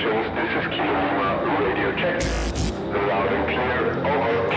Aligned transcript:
stations, 0.00 0.26
this 0.34 0.50
is 0.56 0.66
Kilo 0.70 0.92
Lima, 0.92 1.28
radio 1.60 1.92
check. 1.92 2.16
Loud 2.92 3.32
and 3.32 3.46
clear, 3.48 3.80
over. 4.06 4.50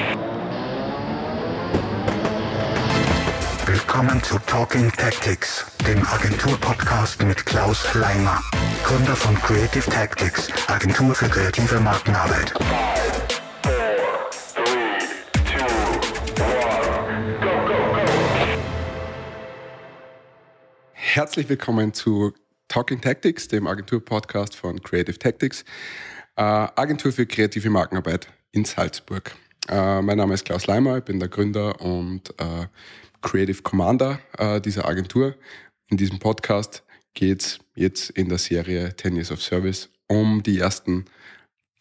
Willkommen 3.65 4.23
zu 4.23 4.39
Talking 4.47 4.91
Tactics, 4.91 5.65
dem 5.87 6.05
Agentur-Podcast 6.05 7.23
mit 7.23 7.45
Klaus 7.45 7.93
Leimer, 7.93 8.41
Gründer 8.83 9.15
von 9.15 9.35
Creative 9.35 9.89
Tactics, 9.89 10.49
Agentur 10.67 11.13
für 11.13 11.27
kreative 11.27 11.79
Markenarbeit. 11.79 12.51
Five, 12.51 13.29
four, 13.63 14.63
three, 14.63 14.99
two, 15.43 15.65
one, 16.41 17.37
go, 17.41 17.53
go, 17.67 17.77
go. 17.93 18.05
Herzlich 20.93 21.49
willkommen 21.49 21.93
zu 21.93 22.33
Talking 22.73 23.01
Tactics, 23.01 23.47
dem 23.47 23.67
Agentur-Podcast 23.67 24.55
von 24.55 24.81
Creative 24.81 25.19
Tactics, 25.19 25.63
äh, 26.37 26.41
Agentur 26.41 27.11
für 27.11 27.27
kreative 27.27 27.69
Markenarbeit 27.69 28.29
in 28.51 28.65
Salzburg. 28.65 29.35
Äh, 29.69 30.01
mein 30.01 30.17
Name 30.17 30.33
ist 30.33 30.43
Klaus 30.43 30.65
Leimer, 30.65 30.97
ich 30.97 31.03
bin 31.03 31.19
der 31.19 31.29
Gründer 31.29 31.79
und 31.81 32.31
äh, 32.39 32.65
Creative 33.21 33.61
Commander 33.61 34.19
dieser 34.65 34.87
Agentur. 34.87 35.35
In 35.89 35.97
diesem 35.97 36.17
Podcast 36.17 36.83
geht 37.13 37.43
es 37.43 37.59
jetzt 37.75 38.09
in 38.09 38.27
der 38.27 38.39
Serie 38.39 38.95
10 38.95 39.17
Years 39.17 39.31
of 39.31 39.43
Service 39.43 39.89
um 40.07 40.41
die 40.41 40.57
ersten 40.57 41.05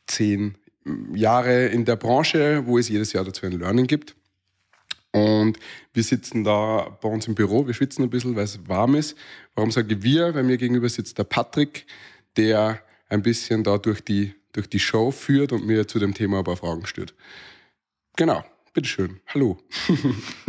zehn 0.07 0.59
Jahre 1.15 1.69
in 1.69 1.87
der 1.87 1.97
Branche, 1.97 2.67
wo 2.67 2.77
es 2.77 2.91
jedes 2.91 3.15
Jahr 3.15 3.25
dazu 3.25 3.47
ein 3.47 3.59
Learning 3.59 3.87
gibt. 3.87 4.15
Und 5.13 5.59
wir 5.93 6.03
sitzen 6.03 6.43
da 6.43 6.97
bei 7.01 7.09
uns 7.09 7.27
im 7.29 7.35
Büro, 7.35 7.67
wir 7.67 7.75
schwitzen 7.75 8.03
ein 8.03 8.11
bisschen, 8.11 8.35
weil 8.35 8.45
es 8.45 8.67
warm 8.67 8.95
ist. 8.95 9.17
Warum 9.55 9.71
sage 9.71 9.95
ich 9.95 10.03
wir? 10.03 10.35
Weil 10.35 10.45
mir 10.45 10.57
gegenüber 10.59 10.89
sitzt 10.89 11.19
der 11.19 11.25
Patrick, 11.25 11.87
der 12.37 12.81
ein 13.09 13.23
bisschen 13.23 13.63
da 13.65 13.79
durch 13.79 14.01
die, 14.03 14.35
durch 14.53 14.69
die 14.69 14.81
Show 14.81 15.11
führt 15.11 15.53
und 15.53 15.67
mir 15.67 15.87
zu 15.87 15.99
dem 15.99 16.15
Thema 16.15 16.39
ein 16.39 16.45
paar 16.45 16.57
Fragen 16.57 16.87
stellt. 16.87 17.15
Genau, 18.17 18.45
bitteschön. 18.75 19.21
Hallo. 19.29 19.59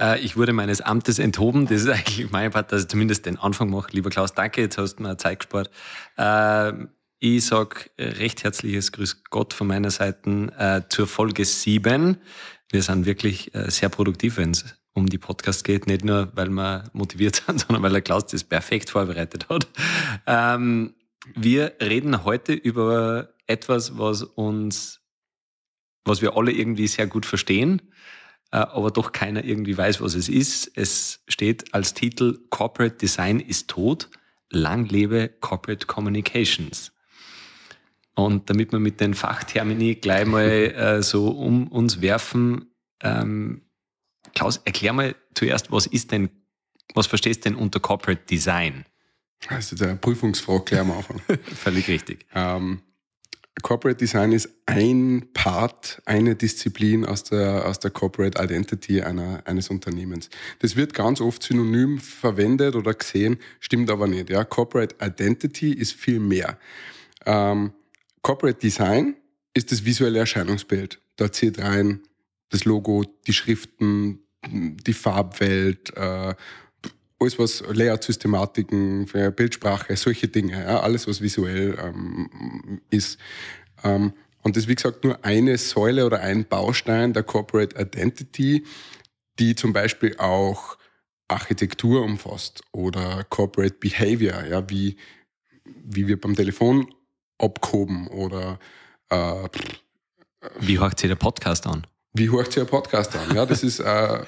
Äh, 0.00 0.20
Ich 0.20 0.36
wurde 0.36 0.52
meines 0.52 0.80
Amtes 0.80 1.18
enthoben. 1.18 1.66
Das 1.66 1.82
ist 1.82 1.88
eigentlich 1.88 2.30
mein 2.30 2.52
Part, 2.52 2.70
dass 2.70 2.82
ich 2.82 2.88
zumindest 2.88 3.26
den 3.26 3.36
Anfang 3.36 3.68
mache. 3.70 3.90
Lieber 3.90 4.10
Klaus, 4.10 4.32
danke, 4.32 4.60
jetzt 4.60 4.78
hast 4.78 4.96
du 4.96 5.02
mir 5.02 5.16
Zeit 5.16 5.40
gespart. 5.40 5.70
Äh, 6.16 6.86
Ich 7.18 7.46
sag 7.46 7.90
recht 7.98 8.44
herzliches 8.44 8.92
Grüß 8.92 9.24
Gott 9.24 9.52
von 9.54 9.66
meiner 9.66 9.90
Seite 9.90 10.52
äh, 10.56 10.82
zur 10.88 11.08
Folge 11.08 11.44
7. 11.44 12.16
Wir 12.70 12.82
sind 12.82 13.06
wirklich 13.06 13.50
sehr 13.54 13.88
produktiv, 13.88 14.36
wenn 14.36 14.52
es 14.52 14.66
um 14.94 15.06
die 15.06 15.18
Podcast 15.18 15.64
geht. 15.64 15.86
Nicht 15.86 16.04
nur, 16.04 16.30
weil 16.34 16.48
wir 16.48 16.84
motiviert 16.92 17.36
sind, 17.46 17.60
sondern 17.60 17.82
weil 17.82 17.92
der 17.92 18.02
Klaus 18.02 18.26
das 18.26 18.44
perfekt 18.44 18.90
vorbereitet 18.90 19.48
hat. 19.48 19.66
Ähm, 20.26 20.94
Wir 21.34 21.74
reden 21.80 22.24
heute 22.24 22.52
über 22.52 23.30
etwas, 23.46 23.98
was 23.98 24.22
uns, 24.22 25.00
was 26.04 26.22
wir 26.22 26.36
alle 26.36 26.52
irgendwie 26.52 26.86
sehr 26.86 27.06
gut 27.06 27.26
verstehen 27.26 27.82
äh, 28.50 28.58
aber 28.58 28.90
doch 28.90 29.12
keiner 29.12 29.44
irgendwie 29.44 29.76
weiß, 29.76 30.00
was 30.00 30.14
es 30.14 30.28
ist. 30.28 30.70
Es 30.74 31.20
steht 31.28 31.74
als 31.74 31.94
Titel 31.94 32.38
Corporate 32.50 32.96
Design 32.96 33.40
ist 33.40 33.68
tot, 33.68 34.08
lang 34.50 34.86
lebe 34.88 35.28
Corporate 35.40 35.86
Communications. 35.86 36.92
Und 38.14 38.50
damit 38.50 38.72
wir 38.72 38.80
mit 38.80 39.00
den 39.00 39.14
Fachtermini 39.14 39.96
gleich 39.96 40.26
mal 40.26 40.48
äh, 40.48 41.02
so 41.02 41.28
um 41.28 41.68
uns 41.68 42.00
werfen, 42.00 42.72
ähm, 43.00 43.62
Klaus, 44.38 44.60
erklär 44.64 44.92
mal 44.92 45.16
zuerst, 45.34 45.72
was 45.72 45.86
ist 45.86 46.12
denn, 46.12 46.30
was 46.94 47.08
verstehst 47.08 47.44
du 47.44 47.50
denn 47.50 47.58
unter 47.58 47.80
Corporate 47.80 48.22
Design? 48.30 48.84
Das 49.48 49.72
ist 49.72 49.82
eine 49.82 49.96
Prüfungsfrage 49.96 50.62
gleich 50.64 50.80
am 50.80 50.92
Anfang. 50.92 51.20
Völlig 51.56 51.88
richtig. 51.88 52.24
Ähm, 52.32 52.80
Corporate 53.62 53.98
Design 53.98 54.30
ist 54.30 54.48
ein 54.66 55.30
Part, 55.34 56.00
eine 56.04 56.36
Disziplin 56.36 57.04
aus 57.04 57.24
der, 57.24 57.66
aus 57.66 57.80
der 57.80 57.90
Corporate 57.90 58.40
Identity 58.40 59.02
einer, 59.02 59.42
eines 59.44 59.70
Unternehmens. 59.70 60.30
Das 60.60 60.76
wird 60.76 60.94
ganz 60.94 61.20
oft 61.20 61.42
synonym 61.42 61.98
verwendet 61.98 62.76
oder 62.76 62.94
gesehen, 62.94 63.38
stimmt 63.58 63.90
aber 63.90 64.06
nicht. 64.06 64.30
Ja? 64.30 64.44
Corporate 64.44 64.94
Identity 65.04 65.72
ist 65.72 65.94
viel 65.94 66.20
mehr. 66.20 66.60
Ähm, 67.26 67.72
Corporate 68.22 68.60
Design 68.60 69.16
ist 69.52 69.72
das 69.72 69.84
visuelle 69.84 70.20
Erscheinungsbild. 70.20 71.00
Da 71.16 71.32
zählt 71.32 71.58
rein 71.58 72.02
das 72.50 72.64
Logo, 72.64 73.04
die 73.26 73.32
Schriften, 73.32 74.20
die 74.46 74.92
Farbwelt, 74.92 75.96
äh, 75.96 76.34
alles 77.20 77.38
was 77.38 77.64
Layout-Systematiken, 77.66 79.06
Bildsprache, 79.34 79.96
solche 79.96 80.28
Dinge, 80.28 80.62
ja, 80.62 80.80
alles 80.80 81.08
was 81.08 81.20
visuell 81.20 81.76
ähm, 81.82 82.80
ist. 82.90 83.18
Ähm, 83.82 84.12
und 84.42 84.56
das 84.56 84.64
ist 84.64 84.68
wie 84.68 84.76
gesagt 84.76 85.04
nur 85.04 85.24
eine 85.24 85.58
Säule 85.58 86.06
oder 86.06 86.20
ein 86.20 86.46
Baustein 86.46 87.12
der 87.12 87.24
Corporate 87.24 87.76
Identity, 87.80 88.64
die 89.38 89.54
zum 89.54 89.72
Beispiel 89.72 90.16
auch 90.18 90.78
Architektur 91.26 92.02
umfasst 92.02 92.62
oder 92.72 93.24
Corporate 93.24 93.76
Behavior, 93.78 94.44
ja, 94.44 94.68
wie, 94.70 94.96
wie 95.64 96.06
wir 96.06 96.20
beim 96.20 96.34
Telefon 96.34 96.94
abgehoben 97.38 98.08
oder 98.08 98.58
äh, 99.10 99.48
Wie 100.60 100.78
hört 100.78 100.98
sich 100.98 101.08
der 101.08 101.16
Podcast 101.16 101.66
an? 101.66 101.86
Wie 102.12 102.28
sich 102.28 102.58
ein 102.60 102.66
Podcast 102.66 103.14
an? 103.16 103.34
Ja, 103.34 103.46
das 103.46 103.62
ist 103.62 103.80
äh, 103.80 104.18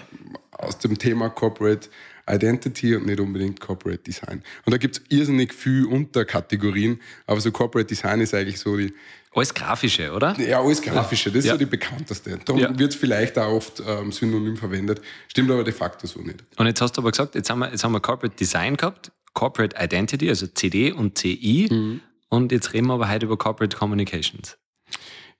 aus 0.52 0.78
dem 0.78 0.96
Thema 0.98 1.28
Corporate 1.30 1.88
Identity 2.28 2.94
und 2.94 3.06
nicht 3.06 3.18
unbedingt 3.18 3.60
Corporate 3.60 4.02
Design. 4.02 4.42
Und 4.64 4.72
da 4.72 4.76
gibt 4.76 4.98
es 4.98 5.02
irrsinnig 5.08 5.52
viel 5.52 5.86
Unterkategorien, 5.86 7.00
aber 7.26 7.41
so 7.41 7.50
Corporate 7.50 7.86
Design 7.88 8.20
ist 8.20 8.34
eigentlich 8.34 8.60
so 8.60 8.76
die, 8.76 8.92
Alles 9.32 9.52
Grafische, 9.54 10.12
oder? 10.12 10.38
ja, 10.41 10.60
alles 10.60 10.80
Grafische, 10.82 11.30
das 11.30 11.41
ist 11.41 11.44
Ja. 11.46 11.52
so 11.54 11.58
die 11.58 11.66
bekannteste. 11.66 12.38
Darum 12.44 12.60
Ja. 12.60 12.78
wird 12.78 12.91
es 12.92 12.96
vielleicht 12.96 13.36
auch 13.38 13.52
oft 13.52 13.82
ähm, 13.84 14.12
synonym 14.12 14.56
verwendet, 14.56 15.00
stimmt 15.28 15.50
aber 15.50 15.64
de 15.64 15.72
facto 15.72 16.06
so 16.06 16.20
nicht. 16.20 16.44
Und 16.56 16.66
jetzt 16.66 16.80
hast 16.80 16.97
du 16.97 17.00
aber 17.00 17.10
gesagt, 17.10 17.34
jetzt 17.34 17.50
haben 17.50 17.60
wir, 17.60 17.70
jetzt 17.70 17.82
haben 17.82 17.92
wir 17.92 18.00
Corporate 18.00 18.36
Design 18.36 18.76
gehabt, 18.76 19.10
Corporate 19.32 19.74
Identity, 19.80 20.28
also 20.28 20.47
CD 20.47 20.92
und 20.92 21.18
CI. 21.18 22.00
Und 22.28 22.52
jetzt 22.52 22.72
reden 22.74 22.86
wir 22.88 22.94
aber 22.94 23.08
heute 23.10 23.26
über 23.26 23.36
Corporate 23.38 23.76
Communications. 23.76 24.56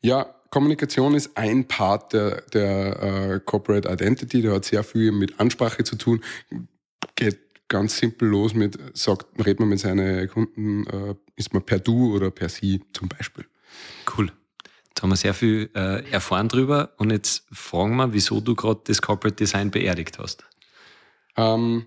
Ja, 0.03 0.35
Kommunikation 0.51 1.15
ist 1.15 1.37
ein 1.37 1.67
Part 1.69 2.13
der, 2.13 2.43
der 2.53 3.03
äh, 3.03 3.41
Corporate 3.41 3.89
Identity, 3.89 4.43
der 4.43 4.55
hat 4.55 4.65
sehr 4.65 4.83
viel 4.83 5.13
mit 5.13 5.39
Ansprache 5.39 5.85
zu 5.85 5.97
tun. 5.97 6.23
Geht 7.15 7.39
ganz 7.69 7.97
simpel 7.99 8.29
los 8.29 8.53
mit, 8.53 8.77
sagt, 8.97 9.27
redet 9.39 9.61
man 9.61 9.69
mit 9.69 9.79
seinen 9.79 10.29
Kunden, 10.29 10.87
äh, 10.89 11.15
ist 11.37 11.55
man 11.55 11.63
per 11.63 11.79
Du 11.79 12.15
oder 12.15 12.31
per 12.33 12.49
Sie 12.49 12.83
zum 12.93 13.09
Beispiel. 13.09 13.47
Cool. 14.17 14.33
Jetzt 14.89 15.03
haben 15.03 15.11
wir 15.11 15.17
sehr 15.17 15.35
viel 15.35 15.71
äh, 15.75 16.11
erfahren 16.11 16.49
drüber. 16.49 16.95
Und 16.99 17.11
jetzt 17.11 17.45
fragen 17.53 17.97
wir, 17.97 18.13
wieso 18.13 18.41
du 18.41 18.57
gerade 18.57 18.81
das 18.85 19.01
Corporate 19.01 19.37
Design 19.37 19.71
beerdigt 19.71 20.19
hast. 20.19 20.45
Ähm, 21.37 21.87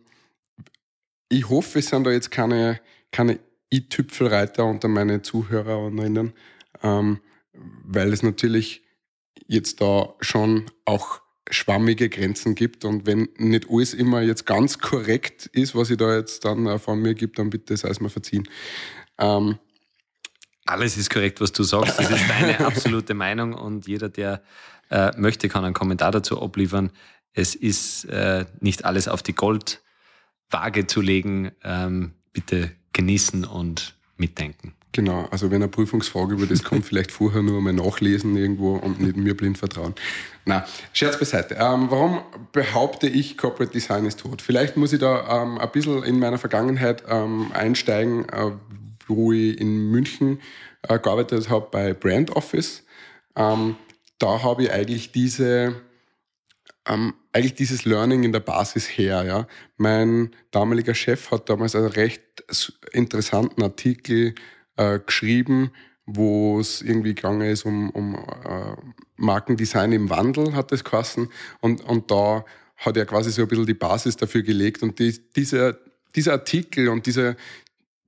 ich 1.27 1.49
hoffe, 1.49 1.79
es 1.79 1.87
sind 1.87 2.05
da 2.05 2.11
jetzt 2.11 2.31
keine, 2.31 2.79
keine 3.11 3.39
i-Tüpfelreiter 3.73 4.65
unter 4.65 4.87
meine 4.87 5.21
Zuhörerinnen, 5.21 6.31
ähm, 6.81 7.19
weil 7.53 8.11
es 8.13 8.23
natürlich 8.23 8.83
jetzt 9.47 9.81
da 9.81 10.13
schon 10.19 10.65
auch 10.85 11.21
schwammige 11.49 12.09
Grenzen 12.09 12.55
gibt 12.55 12.85
und 12.85 13.05
wenn 13.05 13.29
nicht 13.37 13.67
alles 13.69 13.93
immer 13.93 14.21
jetzt 14.21 14.45
ganz 14.45 14.79
korrekt 14.79 15.47
ist, 15.47 15.75
was 15.75 15.89
ich 15.89 15.97
da 15.97 16.15
jetzt 16.15 16.45
dann 16.45 16.65
äh, 16.65 16.79
von 16.79 16.99
mir 17.01 17.13
gibt, 17.13 17.37
dann 17.37 17.49
bitte 17.49 17.75
sei 17.75 17.89
es 17.89 17.99
mir 17.99 18.09
verziehen. 18.09 18.47
Ähm, 19.17 19.59
Alles 20.65 20.97
ist 20.97 21.09
korrekt, 21.09 21.41
was 21.41 21.51
du 21.51 21.63
sagst. 21.63 21.99
Das 21.99 22.09
ist 22.09 22.29
deine 22.29 22.59
absolute 22.65 23.13
Meinung 23.13 23.53
und 23.53 23.87
jeder, 23.87 24.09
der 24.09 24.41
äh, 24.89 25.11
möchte, 25.17 25.49
kann 25.49 25.65
einen 25.65 25.73
Kommentar 25.73 26.11
dazu 26.11 26.41
abliefern. 26.41 26.91
Es 27.33 27.55
ist 27.55 28.05
äh, 28.05 28.45
nicht 28.61 28.85
alles 28.85 29.07
auf 29.07 29.21
die 29.21 29.33
Goldwaage 29.35 30.87
zu 30.87 31.01
legen. 31.01 31.51
Ähm, 31.63 32.13
bitte 32.31 32.71
genießen 32.93 33.43
und 33.45 33.95
mitdenken. 34.17 34.75
Genau, 34.93 35.27
also 35.31 35.49
wenn 35.49 35.63
eine 35.63 35.69
Prüfungsfrage 35.69 36.35
über 36.35 36.45
das 36.45 36.63
kommt, 36.63 36.85
vielleicht 36.85 37.11
vorher 37.11 37.41
nur 37.41 37.59
mal 37.61 37.73
nachlesen 37.73 38.37
irgendwo 38.37 38.75
und 38.75 39.01
nicht 39.01 39.17
mir 39.17 39.35
blind 39.35 39.57
vertrauen. 39.57 39.95
Na, 40.45 40.65
Scherz 40.93 41.17
beiseite. 41.17 41.55
Ähm, 41.55 41.87
warum 41.89 42.21
behaupte 42.51 43.07
ich, 43.07 43.37
Corporate 43.37 43.73
Design 43.73 44.05
ist 44.05 44.19
tot? 44.19 44.41
Vielleicht 44.41 44.77
muss 44.77 44.93
ich 44.93 44.99
da 44.99 45.41
ähm, 45.41 45.57
ein 45.57 45.71
bisschen 45.71 46.03
in 46.03 46.19
meiner 46.19 46.37
Vergangenheit 46.37 47.03
ähm, 47.09 47.51
einsteigen, 47.53 48.29
äh, 48.29 48.51
wo 49.07 49.33
ich 49.33 49.59
in 49.59 49.89
München 49.89 50.39
äh, 50.83 50.99
gearbeitet 50.99 51.49
habe 51.49 51.67
bei 51.71 51.93
Brand 51.93 52.29
Office. 52.35 52.83
Ähm, 53.35 53.75
da 54.19 54.43
habe 54.43 54.63
ich 54.63 54.71
eigentlich 54.71 55.11
diese 55.11 55.75
ähm, 56.87 57.13
eigentlich 57.31 57.55
dieses 57.55 57.85
Learning 57.85 58.23
in 58.23 58.31
der 58.31 58.41
Basis 58.41 58.85
her. 58.85 59.23
Ja. 59.25 59.47
Mein 59.77 60.35
damaliger 60.51 60.93
Chef 60.93 61.31
hat 61.31 61.49
damals 61.49 61.75
einen 61.75 61.87
recht 61.87 62.21
interessanten 62.91 63.63
Artikel 63.63 64.35
äh, 64.77 64.99
geschrieben, 64.99 65.71
wo 66.05 66.59
es 66.59 66.81
irgendwie 66.81 67.15
gegangen 67.15 67.41
ist 67.41 67.65
um, 67.65 67.89
um 67.91 68.15
äh, 68.15 68.75
Markendesign 69.15 69.91
im 69.93 70.09
Wandel, 70.09 70.53
hat 70.53 70.71
es 70.71 70.83
geheißen. 70.83 71.29
Und, 71.61 71.81
und 71.81 72.11
da 72.11 72.45
hat 72.77 72.97
er 72.97 73.05
quasi 73.05 73.31
so 73.31 73.43
ein 73.43 73.47
bisschen 73.47 73.65
die 73.65 73.73
Basis 73.73 74.17
dafür 74.17 74.41
gelegt. 74.41 74.83
Und 74.83 74.99
die, 74.99 75.17
dieser, 75.35 75.77
dieser 76.15 76.33
Artikel 76.33 76.89
und 76.89 77.05
diese, 77.05 77.37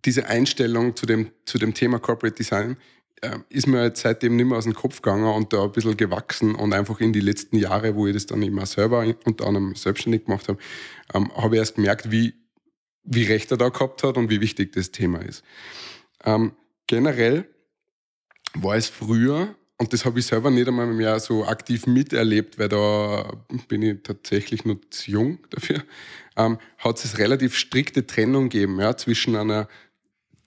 diese 0.03 0.27
Einstellung 0.27 0.95
zu 0.95 1.05
dem, 1.05 1.31
zu 1.45 1.57
dem 1.57 1.73
Thema 1.73 1.99
Corporate 1.99 2.35
Design 2.35 2.77
äh, 3.21 3.39
ist 3.49 3.67
mir 3.67 3.83
jetzt 3.83 4.01
seitdem 4.01 4.35
nicht 4.35 4.45
mehr 4.45 4.57
aus 4.57 4.65
dem 4.65 4.73
Kopf 4.73 5.01
gegangen 5.01 5.25
und 5.25 5.53
da 5.53 5.63
ein 5.63 5.71
bisschen 5.71 5.95
gewachsen 5.95 6.53
und 6.53 6.73
einfach 6.73 6.99
in 6.99 7.13
die 7.13 7.21
letzten 7.21 7.57
Jahre, 7.57 7.95
wo 7.95 8.07
ich 8.07 8.13
das 8.13 8.25
dann 8.25 8.41
immer 8.41 8.65
selber 8.65 9.05
unter 9.23 9.47
anderem 9.47 9.75
selbstständig 9.75 10.25
gemacht 10.25 10.47
habe, 10.47 10.59
ähm, 11.13 11.31
habe 11.35 11.55
ich 11.55 11.59
erst 11.59 11.75
gemerkt, 11.75 12.11
wie, 12.11 12.33
wie 13.03 13.23
recht 13.23 13.51
er 13.51 13.57
da 13.57 13.69
gehabt 13.69 14.03
hat 14.03 14.17
und 14.17 14.29
wie 14.29 14.41
wichtig 14.41 14.73
das 14.73 14.91
Thema 14.91 15.19
ist. 15.19 15.43
Ähm, 16.25 16.53
generell 16.87 17.47
war 18.55 18.75
es 18.75 18.89
früher, 18.89 19.55
und 19.77 19.93
das 19.93 20.05
habe 20.05 20.19
ich 20.19 20.25
selber 20.25 20.49
nicht 20.49 20.67
einmal 20.67 20.87
mehr 20.87 21.19
so 21.19 21.45
aktiv 21.45 21.85
miterlebt, 21.85 22.57
weil 22.57 22.69
da 22.69 23.31
bin 23.67 23.81
ich 23.81 24.03
tatsächlich 24.03 24.65
noch 24.65 24.77
zu 24.89 25.11
jung 25.11 25.39
dafür, 25.49 25.83
ähm, 26.35 26.57
hat 26.77 27.03
es 27.03 27.17
relativ 27.17 27.55
strikte 27.55 28.05
Trennung 28.07 28.49
gegeben 28.49 28.79
ja, 28.79 28.95
zwischen 28.97 29.35
einer 29.35 29.67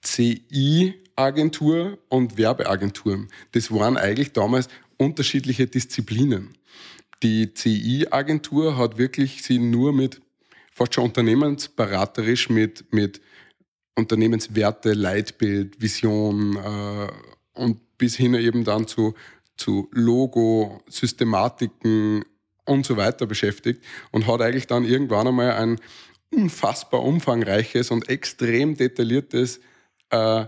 CI-Agentur 0.03 1.99
und 2.09 2.37
Werbeagenturen. 2.39 3.29
Das 3.53 3.73
waren 3.73 3.97
eigentlich 3.97 4.33
damals 4.33 4.69
unterschiedliche 4.97 5.67
Disziplinen. 5.67 6.57
Die 7.23 7.53
CI-Agentur 7.53 8.77
hat 8.77 8.97
wirklich 8.99 9.43
sie 9.43 9.59
nur 9.59 9.93
mit, 9.93 10.21
fast 10.73 10.95
schon 10.95 11.05
unternehmensberaterisch 11.05 12.49
mit, 12.49 12.93
mit 12.93 13.21
Unternehmenswerte, 13.99 14.93
Leitbild, 14.93 15.81
Vision 15.83 16.57
äh, 16.57 17.61
und 17.61 17.99
bis 17.99 18.17
hin 18.17 18.35
eben 18.35 18.65
dann 18.65 18.87
zu, 18.87 19.15
zu 19.57 19.89
Logo, 19.93 20.81
Systematiken 20.89 22.25
und 22.65 22.87
so 22.87 22.97
weiter 22.97 23.27
beschäftigt 23.27 23.85
und 24.13 24.27
hat 24.27 24.41
eigentlich 24.41 24.67
dann 24.67 24.85
irgendwann 24.85 25.27
einmal 25.27 25.53
ein 25.53 25.81
unfassbar 26.31 27.03
umfangreiches 27.03 27.91
und 27.91 28.09
extrem 28.09 28.77
detailliertes 28.77 29.61
äh, 30.11 30.47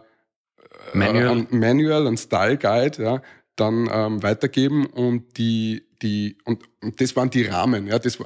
Manual. 0.92 1.28
Ein 1.28 1.46
Manual, 1.50 2.06
ein 2.06 2.16
Style 2.16 2.56
Guide, 2.56 3.02
ja, 3.02 3.22
dann 3.56 3.88
ähm, 3.92 4.22
weitergeben 4.22 4.86
und 4.86 5.36
die, 5.36 5.82
die, 6.02 6.38
und, 6.44 6.62
und 6.82 7.00
das 7.00 7.14
waren 7.16 7.30
die 7.30 7.42
Rahmen, 7.42 7.86
ja, 7.86 7.98
das, 7.98 8.18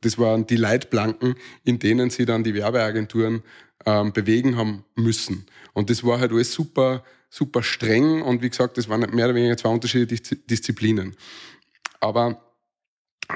das, 0.00 0.18
waren 0.18 0.46
die 0.46 0.56
Leitplanken, 0.56 1.34
in 1.64 1.78
denen 1.78 2.10
sie 2.10 2.26
dann 2.26 2.44
die 2.44 2.54
Werbeagenturen 2.54 3.42
ähm, 3.86 4.12
bewegen 4.12 4.56
haben 4.56 4.84
müssen. 4.94 5.46
Und 5.72 5.90
das 5.90 6.04
war 6.04 6.20
halt 6.20 6.32
alles 6.32 6.52
super, 6.52 7.02
super 7.30 7.62
streng 7.62 8.22
und 8.22 8.42
wie 8.42 8.50
gesagt, 8.50 8.78
das 8.78 8.88
waren 8.88 9.00
mehr 9.00 9.26
oder 9.26 9.34
weniger 9.34 9.56
zwei 9.56 9.70
unterschiedliche 9.70 10.36
Disziplinen. 10.36 11.16
Aber 12.00 12.40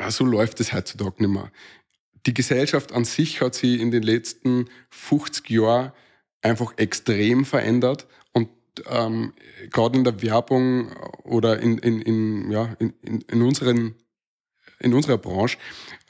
so 0.09 0.25
läuft 0.25 0.61
es 0.61 0.73
heutzutage 0.73 1.23
nicht 1.23 1.33
mehr. 1.33 1.51
Die 2.27 2.35
Gesellschaft 2.35 2.93
an 2.93 3.05
sich 3.05 3.41
hat 3.41 3.55
sich 3.55 3.81
in 3.81 3.91
den 3.91 4.03
letzten 4.03 4.67
50 4.91 5.51
Jahren 5.51 5.93
einfach 6.41 6.75
extrem 6.77 7.45
verändert 7.45 8.07
ähm, 8.89 9.33
gerade 9.71 9.99
in 9.99 10.05
der 10.05 10.23
Werbung 10.23 10.93
oder 11.25 11.61
in, 11.61 11.79
in, 11.79 12.01
in, 12.01 12.51
ja, 12.51 12.75
in, 12.79 12.93
in, 13.03 13.21
in 13.23 13.43
unseren 13.43 13.95
in 14.83 14.95
unserer 14.95 15.19
Branche 15.19 15.59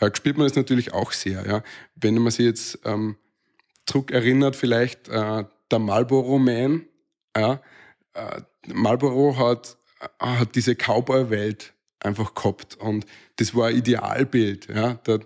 äh, 0.01 0.11
spürt 0.15 0.39
man 0.39 0.47
das 0.47 0.57
natürlich 0.57 0.93
auch 0.93 1.13
sehr. 1.13 1.47
Ja. 1.47 1.63
Wenn 1.95 2.15
man 2.15 2.33
sich 2.33 2.47
jetzt 2.47 2.79
ähm, 2.85 3.17
zurückerinnert, 3.87 4.57
vielleicht 4.57 5.09
äh, 5.09 5.45
der 5.71 5.79
Marlboro 5.79 6.39
Man, 6.39 6.87
ja, 7.37 7.61
äh, 8.15 8.41
Marlboro 8.67 9.37
hat, 9.37 9.77
äh, 10.01 10.27
hat 10.27 10.55
diese 10.55 10.75
Cowboy-Welt 10.75 11.75
einfach 12.01 12.35
gehabt 12.35 12.77
und 12.77 13.07
das 13.37 13.55
war 13.55 13.69
ein 13.69 13.77
Idealbild. 13.77 14.69
Ja. 14.69 14.95
Der, 14.95 15.21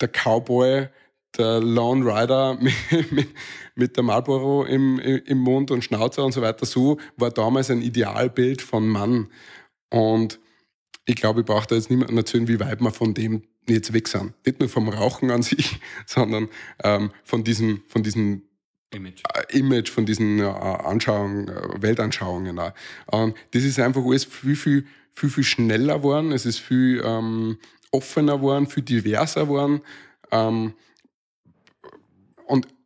der 0.00 0.08
Cowboy, 0.08 0.88
der 1.36 1.60
Lone 1.60 2.04
Rider 2.04 2.54
mit, 2.60 3.12
mit, 3.12 3.28
mit 3.74 3.96
der 3.96 4.04
Marlboro 4.04 4.64
im, 4.64 4.98
im 4.98 5.38
Mund 5.38 5.70
und 5.70 5.82
Schnauzer 5.84 6.24
und 6.24 6.32
so 6.32 6.42
weiter, 6.42 6.66
so 6.66 6.98
war 7.16 7.30
damals 7.30 7.70
ein 7.70 7.82
Idealbild 7.82 8.62
von 8.62 8.86
Mann. 8.88 9.28
Und 9.90 10.38
ich 11.06 11.16
glaube, 11.16 11.40
ich 11.40 11.46
brauche 11.46 11.66
da 11.66 11.74
jetzt 11.74 11.90
niemanden 11.90 12.16
erzählen, 12.16 12.48
wie 12.48 12.60
weit 12.60 12.80
wir 12.80 12.90
von 12.90 13.14
dem 13.14 13.42
jetzt 13.68 13.92
weg 13.92 14.08
sind. 14.08 14.34
Nicht 14.46 14.60
nur 14.60 14.68
vom 14.68 14.88
Rauchen 14.88 15.30
an 15.30 15.42
sich, 15.42 15.78
sondern 16.06 16.48
ähm, 16.82 17.10
von 17.22 17.44
diesem, 17.44 17.82
von 17.88 18.02
diesem 18.02 18.42
Image. 18.94 19.22
äh, 19.34 19.58
Image, 19.58 19.90
von 19.90 20.06
diesen 20.06 20.38
äh, 20.38 20.44
Anschauungen, 20.44 21.48
äh, 21.48 21.82
Weltanschauungen. 21.82 22.58
Auch. 22.58 22.72
Ähm, 23.12 23.34
das 23.52 23.64
ist 23.64 23.78
einfach 23.80 24.04
alles 24.04 24.24
viel, 24.24 24.56
viel, 24.56 24.86
viel, 25.12 25.30
viel 25.30 25.44
schneller 25.44 25.98
geworden. 25.98 26.32
Es 26.32 26.46
ist 26.46 26.58
viel 26.58 27.02
ähm, 27.04 27.58
offener 27.90 28.38
geworden, 28.38 28.66
viel 28.66 28.82
diverser 28.82 29.42
geworden. 29.42 29.82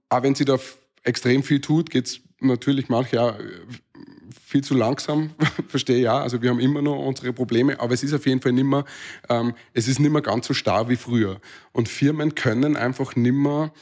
Auch 0.08 0.22
wenn 0.22 0.34
sie 0.34 0.44
da 0.44 0.58
extrem 1.02 1.42
viel 1.42 1.60
tut, 1.60 1.90
geht's 1.90 2.20
natürlich 2.40 2.88
manche 2.88 3.20
auch 3.20 3.38
äh, 3.38 3.42
viel 4.44 4.62
zu 4.62 4.74
langsam, 4.74 5.30
verstehe 5.68 6.00
ja. 6.00 6.20
Also 6.20 6.42
wir 6.42 6.50
haben 6.50 6.60
immer 6.60 6.82
noch 6.82 6.98
unsere 6.98 7.32
Probleme, 7.32 7.78
aber 7.80 7.94
es 7.94 8.02
ist 8.02 8.14
auf 8.14 8.26
jeden 8.26 8.40
Fall 8.40 8.52
nimmer, 8.52 8.84
ähm, 9.28 9.54
es 9.74 9.88
ist 9.88 10.00
nimmer 10.00 10.20
ganz 10.22 10.46
so 10.46 10.54
starr 10.54 10.88
wie 10.88 10.96
früher. 10.96 11.40
Und 11.72 11.88
Firmen 11.88 12.34
können 12.34 12.76
einfach 12.76 13.16
nimmer 13.16 13.72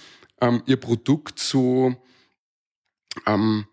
ähm, 0.41 0.63
ihr 0.67 0.77
Produkt 0.77 1.39
so, 1.39 1.95
ähm, 3.27 3.67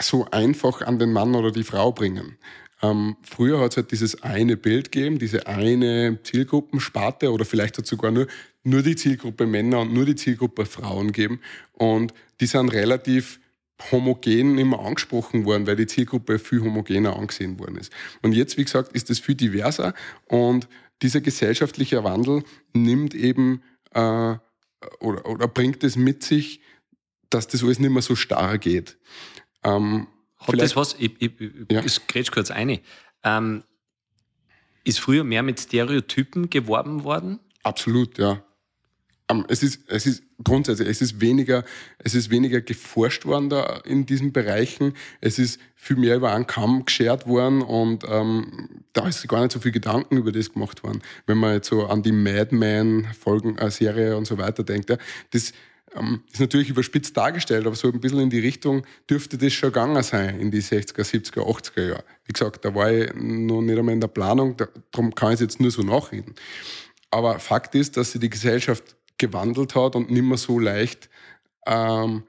so 0.00 0.26
einfach 0.30 0.82
an 0.82 0.98
den 0.98 1.12
Mann 1.12 1.34
oder 1.34 1.50
die 1.50 1.64
Frau 1.64 1.92
bringen. 1.92 2.38
Ähm, 2.82 3.16
früher 3.22 3.60
hat 3.60 3.72
es 3.72 3.76
halt 3.76 3.92
dieses 3.92 4.22
eine 4.22 4.56
Bild 4.56 4.90
gegeben, 4.90 5.18
diese 5.18 5.46
eine 5.46 6.18
Zielgruppensparte 6.24 7.30
oder 7.30 7.44
vielleicht 7.44 7.78
hat 7.78 7.84
es 7.84 7.90
sogar 7.90 8.10
nur, 8.10 8.26
nur 8.64 8.82
die 8.82 8.96
Zielgruppe 8.96 9.46
Männer 9.46 9.80
und 9.80 9.92
nur 9.92 10.04
die 10.04 10.14
Zielgruppe 10.14 10.66
Frauen 10.66 11.08
gegeben. 11.08 11.40
Und 11.72 12.14
die 12.40 12.46
sind 12.46 12.68
relativ 12.68 13.40
homogen 13.90 14.58
immer 14.58 14.80
angesprochen 14.80 15.44
worden, 15.44 15.66
weil 15.66 15.76
die 15.76 15.86
Zielgruppe 15.86 16.38
viel 16.38 16.60
homogener 16.60 17.16
angesehen 17.16 17.58
worden 17.58 17.76
ist. 17.76 17.92
Und 18.22 18.32
jetzt, 18.32 18.56
wie 18.56 18.64
gesagt, 18.64 18.92
ist 18.92 19.10
es 19.10 19.18
viel 19.18 19.34
diverser 19.34 19.94
und 20.26 20.68
dieser 21.02 21.20
gesellschaftliche 21.20 22.04
Wandel 22.04 22.44
nimmt 22.72 23.14
eben 23.14 23.62
äh, 23.92 24.36
oder, 25.00 25.26
oder 25.26 25.48
bringt 25.48 25.82
es 25.84 25.96
mit 25.96 26.22
sich, 26.22 26.60
dass 27.30 27.48
das 27.48 27.62
alles 27.62 27.78
nicht 27.78 27.90
mehr 27.90 28.02
so 28.02 28.14
starr 28.14 28.58
geht. 28.58 28.98
Ähm, 29.64 30.06
Hat 30.38 30.60
das 30.60 30.76
was? 30.76 30.94
Ich, 30.98 31.20
ich, 31.20 31.40
ich, 31.40 31.50
Ja. 31.70 31.82
grätsch 32.06 32.30
kurz 32.30 32.50
eine. 32.50 32.80
Ähm, 33.24 33.64
ist 34.84 35.00
früher 35.00 35.24
mehr 35.24 35.42
mit 35.42 35.60
Stereotypen 35.60 36.50
geworben 36.50 37.04
worden? 37.04 37.38
Absolut, 37.62 38.18
ja. 38.18 38.44
Es 39.48 39.62
ist, 39.62 39.80
es 39.88 40.06
ist 40.06 40.22
grundsätzlich, 40.44 40.88
es 40.88 41.02
ist 41.02 41.20
weniger, 41.20 41.64
es 41.98 42.14
ist 42.14 42.30
weniger 42.30 42.60
geforscht 42.60 43.24
worden 43.24 43.48
da 43.48 43.80
in 43.84 44.06
diesen 44.06 44.32
Bereichen. 44.32 44.94
Es 45.20 45.38
ist 45.38 45.60
viel 45.74 45.96
mehr 45.96 46.16
über 46.16 46.32
einen 46.32 46.46
Kamm 46.46 46.84
geschert 46.84 47.26
worden 47.26 47.62
und 47.62 48.04
ähm, 48.08 48.68
da 48.92 49.08
ist 49.08 49.26
gar 49.28 49.40
nicht 49.42 49.52
so 49.52 49.60
viel 49.60 49.72
Gedanken 49.72 50.16
über 50.16 50.32
das 50.32 50.52
gemacht 50.52 50.82
worden. 50.84 51.02
Wenn 51.26 51.38
man 51.38 51.54
jetzt 51.54 51.68
so 51.68 51.86
an 51.86 52.02
die 52.02 52.12
Madman 52.12 53.06
Folgen, 53.18 53.58
äh, 53.58 53.70
Serie 53.70 54.16
und 54.16 54.26
so 54.26 54.38
weiter 54.38 54.62
denkt, 54.64 54.90
ja, 54.90 54.96
das 55.30 55.52
ähm, 55.94 56.22
ist 56.32 56.40
natürlich 56.40 56.70
überspitzt 56.70 57.16
dargestellt, 57.16 57.66
aber 57.66 57.76
so 57.76 57.90
ein 57.92 58.00
bisschen 58.00 58.20
in 58.20 58.30
die 58.30 58.38
Richtung 58.38 58.84
dürfte 59.10 59.36
das 59.38 59.52
schon 59.52 59.70
gegangen 59.70 60.02
sein 60.02 60.40
in 60.40 60.50
die 60.50 60.62
60er, 60.62 61.02
70er, 61.02 61.40
80er 61.40 61.86
Jahre. 61.88 62.04
Wie 62.24 62.32
gesagt, 62.32 62.64
da 62.64 62.74
war 62.74 62.90
ich 62.90 63.12
noch 63.14 63.60
nicht 63.60 63.78
einmal 63.78 63.94
in 63.94 64.00
der 64.00 64.08
Planung, 64.08 64.56
da- 64.56 64.68
darum 64.90 65.14
kann 65.14 65.30
ich 65.30 65.34
es 65.34 65.40
jetzt 65.40 65.60
nur 65.60 65.70
so 65.70 65.82
nachreden. 65.82 66.34
Aber 67.10 67.38
Fakt 67.38 67.74
ist, 67.74 67.96
dass 67.98 68.12
sich 68.12 68.20
die 68.22 68.30
Gesellschaft 68.30 68.96
gewandelt 69.26 69.74
hat 69.74 69.96
und 69.96 70.10
nicht 70.10 70.22
mehr 70.22 70.38
so 70.38 70.58
leicht, 70.58 71.08
ähm, 71.66 72.24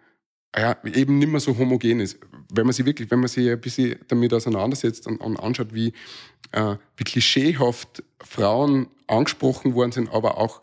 ja, 0.55 0.77
eben 0.83 1.17
nicht 1.17 1.29
mehr 1.29 1.39
so 1.39 1.57
homogen 1.57 1.99
ist. 1.99 2.19
Wenn 2.53 2.65
man 2.65 2.73
sich 2.73 2.85
wirklich, 2.85 3.09
wenn 3.09 3.19
man 3.19 3.27
sich 3.27 3.49
ein 3.49 3.59
bisschen 3.59 3.95
damit 4.07 4.33
auseinandersetzt 4.33 5.07
und, 5.07 5.17
und 5.17 5.37
anschaut, 5.37 5.73
wie, 5.73 5.93
äh, 6.51 6.75
wie 6.95 7.03
klischeehaft 7.03 8.03
Frauen 8.23 8.87
angesprochen 9.07 9.73
worden 9.73 9.91
sind, 9.91 10.13
aber 10.13 10.37
auch 10.37 10.61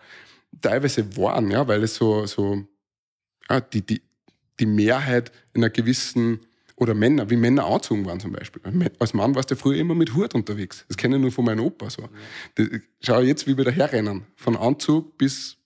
teilweise 0.61 1.17
waren, 1.17 1.51
ja, 1.51 1.67
weil 1.67 1.83
es 1.83 1.97
so, 1.97 2.27
so 2.27 2.63
ja, 3.49 3.61
die, 3.61 3.83
die, 3.83 4.03
die 4.61 4.67
Mehrheit 4.67 5.33
in 5.55 5.63
einer 5.63 5.71
gewissen 5.71 6.41
oder 6.77 6.95
Männer, 6.95 7.29
wie 7.29 7.37
Männer 7.37 7.67
anzogen 7.67 8.07
waren 8.07 8.21
zum 8.21 8.33
Beispiel. 8.33 8.63
Als 8.99 9.13
Mann 9.13 9.35
warst 9.35 9.51
du 9.51 9.57
früher 9.57 9.77
immer 9.77 9.95
mit 9.95 10.15
Hut 10.15 10.35
unterwegs. 10.35 10.85
Das 10.89 10.97
kenne 10.97 11.17
ich 11.17 11.23
nur 11.23 11.31
von 11.31 11.45
meinem 11.45 11.65
Opa 11.65 11.91
so. 11.91 12.09
Das, 12.55 12.69
schau 13.01 13.21
jetzt, 13.21 13.47
wie 13.47 13.57
wir 13.57 13.65
daherrennen. 13.65 14.23
Von 14.35 14.57
Anzug 14.57 15.19
bis 15.19 15.60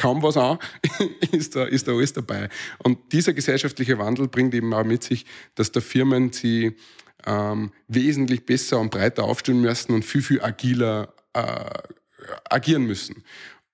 kaum 0.00 0.22
was 0.22 0.38
an, 0.38 0.58
ist 1.32 1.54
da, 1.54 1.64
ist 1.64 1.86
da 1.86 1.92
alles 1.92 2.14
dabei. 2.14 2.48
Und 2.78 3.12
dieser 3.12 3.34
gesellschaftliche 3.34 3.98
Wandel 3.98 4.28
bringt 4.28 4.54
eben 4.54 4.72
auch 4.72 4.84
mit 4.84 5.02
sich, 5.02 5.26
dass 5.54 5.72
da 5.72 5.80
Firmen 5.80 6.32
sie 6.32 6.74
ähm, 7.26 7.70
wesentlich 7.86 8.46
besser 8.46 8.80
und 8.80 8.90
breiter 8.90 9.24
aufstellen 9.24 9.60
müssen 9.60 9.92
und 9.92 10.04
viel, 10.04 10.22
viel 10.22 10.42
agiler 10.42 11.12
äh, 11.34 11.42
agieren 12.48 12.84
müssen. 12.84 13.22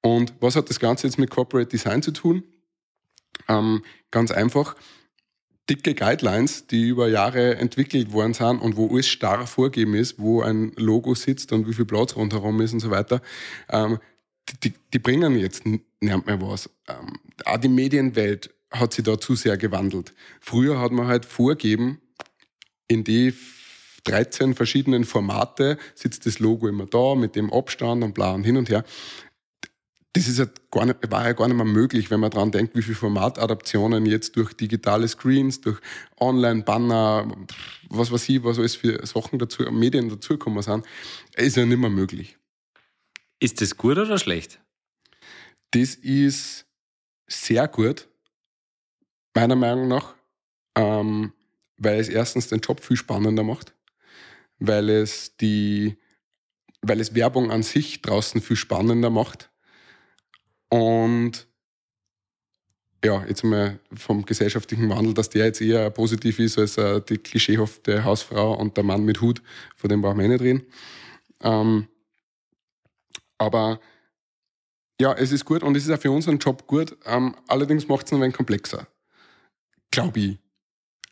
Und 0.00 0.34
was 0.40 0.56
hat 0.56 0.68
das 0.68 0.80
Ganze 0.80 1.06
jetzt 1.06 1.18
mit 1.18 1.30
Corporate 1.30 1.68
Design 1.68 2.02
zu 2.02 2.10
tun? 2.10 2.42
Ähm, 3.48 3.84
ganz 4.10 4.32
einfach, 4.32 4.74
dicke 5.70 5.94
Guidelines, 5.94 6.66
die 6.66 6.88
über 6.88 7.08
Jahre 7.08 7.56
entwickelt 7.56 8.12
worden 8.12 8.34
sind 8.34 8.58
und 8.58 8.76
wo 8.76 8.88
alles 8.88 9.06
starr 9.06 9.46
vorgegeben 9.46 9.94
ist, 9.94 10.18
wo 10.18 10.42
ein 10.42 10.72
Logo 10.76 11.14
sitzt 11.14 11.52
und 11.52 11.68
wie 11.68 11.72
viel 11.72 11.84
Platz 11.84 12.16
rundherum 12.16 12.60
ist 12.60 12.72
und 12.72 12.80
so 12.80 12.90
weiter, 12.90 13.20
ähm, 13.68 13.98
die, 14.62 14.72
die 14.92 14.98
bringen 14.98 15.38
jetzt 15.38 15.66
nicht 15.66 15.84
mehr 16.00 16.40
was. 16.40 16.70
Ähm, 16.88 17.18
auch 17.44 17.58
die 17.58 17.68
Medienwelt 17.68 18.54
hat 18.70 18.92
sich 18.92 19.04
da 19.04 19.18
zu 19.18 19.34
sehr 19.34 19.56
gewandelt. 19.56 20.12
Früher 20.40 20.80
hat 20.80 20.92
man 20.92 21.06
halt 21.06 21.24
vorgeben, 21.24 22.00
in 22.88 23.04
die 23.04 23.34
13 24.04 24.54
verschiedenen 24.54 25.04
Formate 25.04 25.78
sitzt 25.94 26.26
das 26.26 26.38
Logo 26.38 26.68
immer 26.68 26.86
da 26.86 27.14
mit 27.14 27.34
dem 27.34 27.52
Abstand 27.52 28.04
und 28.04 28.14
bla 28.14 28.32
und 28.32 28.44
hin 28.44 28.56
und 28.56 28.70
her. 28.70 28.84
Das 30.12 30.28
ist 30.28 30.38
ja 30.38 30.46
gar 30.70 30.86
nicht, 30.86 31.10
war 31.10 31.26
ja 31.26 31.32
gar 31.32 31.46
nicht 31.46 31.56
mehr 31.56 31.66
möglich, 31.66 32.10
wenn 32.10 32.20
man 32.20 32.30
daran 32.30 32.50
denkt, 32.50 32.74
wie 32.74 32.80
viele 32.80 32.94
Formatadaptionen 32.94 34.06
jetzt 34.06 34.34
durch 34.36 34.54
digitale 34.54 35.08
Screens, 35.08 35.60
durch 35.60 35.78
Online-Banner, 36.18 37.30
was 37.90 38.10
weiß 38.10 38.28
ich, 38.30 38.42
was 38.42 38.58
alles 38.58 38.76
für 38.76 39.04
Sachen 39.04 39.38
dazu, 39.38 39.64
Medien 39.64 40.08
dazugekommen 40.08 40.62
sind, 40.62 40.86
ist 41.36 41.56
ja 41.56 41.66
nicht 41.66 41.78
mehr 41.78 41.90
möglich. 41.90 42.38
Ist 43.38 43.60
das 43.60 43.76
gut 43.76 43.98
oder 43.98 44.18
schlecht? 44.18 44.60
Das 45.72 45.94
ist 45.94 46.66
sehr 47.26 47.68
gut, 47.68 48.08
meiner 49.34 49.56
Meinung 49.56 49.88
nach, 49.88 50.14
ähm, 50.76 51.32
weil 51.76 52.00
es 52.00 52.08
erstens 52.08 52.48
den 52.48 52.60
Job 52.60 52.80
viel 52.80 52.96
spannender 52.96 53.42
macht, 53.42 53.74
weil 54.58 54.88
es 54.88 55.36
die, 55.36 55.96
weil 56.82 57.00
es 57.00 57.14
Werbung 57.14 57.50
an 57.50 57.62
sich 57.62 58.00
draußen 58.00 58.40
viel 58.40 58.56
spannender 58.56 59.10
macht 59.10 59.50
und 60.68 61.46
ja, 63.04 63.24
jetzt 63.26 63.44
mal 63.44 63.78
vom 63.92 64.24
gesellschaftlichen 64.24 64.88
Wandel, 64.88 65.14
dass 65.14 65.28
der 65.28 65.44
jetzt 65.46 65.60
eher 65.60 65.90
positiv 65.90 66.38
ist 66.38 66.58
als 66.58 66.76
äh, 66.78 67.00
die 67.02 67.18
klischeehafte 67.18 68.04
Hausfrau 68.04 68.54
und 68.54 68.76
der 68.76 68.84
Mann 68.84 69.04
mit 69.04 69.20
Hut, 69.20 69.42
von 69.76 69.88
dem 69.88 70.00
brauchen 70.00 70.18
wir 70.18 70.28
nicht 70.28 70.40
reden. 70.40 70.62
Ähm, 71.42 71.88
aber 73.38 73.80
ja, 75.00 75.12
es 75.12 75.32
ist 75.32 75.44
gut 75.44 75.62
und 75.62 75.76
es 75.76 75.86
ist 75.86 75.92
auch 75.92 76.00
für 76.00 76.10
unseren 76.10 76.38
Job 76.38 76.66
gut. 76.66 76.96
Ähm, 77.04 77.34
allerdings 77.48 77.88
macht 77.88 78.06
es 78.06 78.12
noch 78.12 78.18
ein 78.18 78.22
wenig 78.22 78.36
komplexer. 78.36 78.86
Glaube 79.90 80.20
ich. 80.20 80.38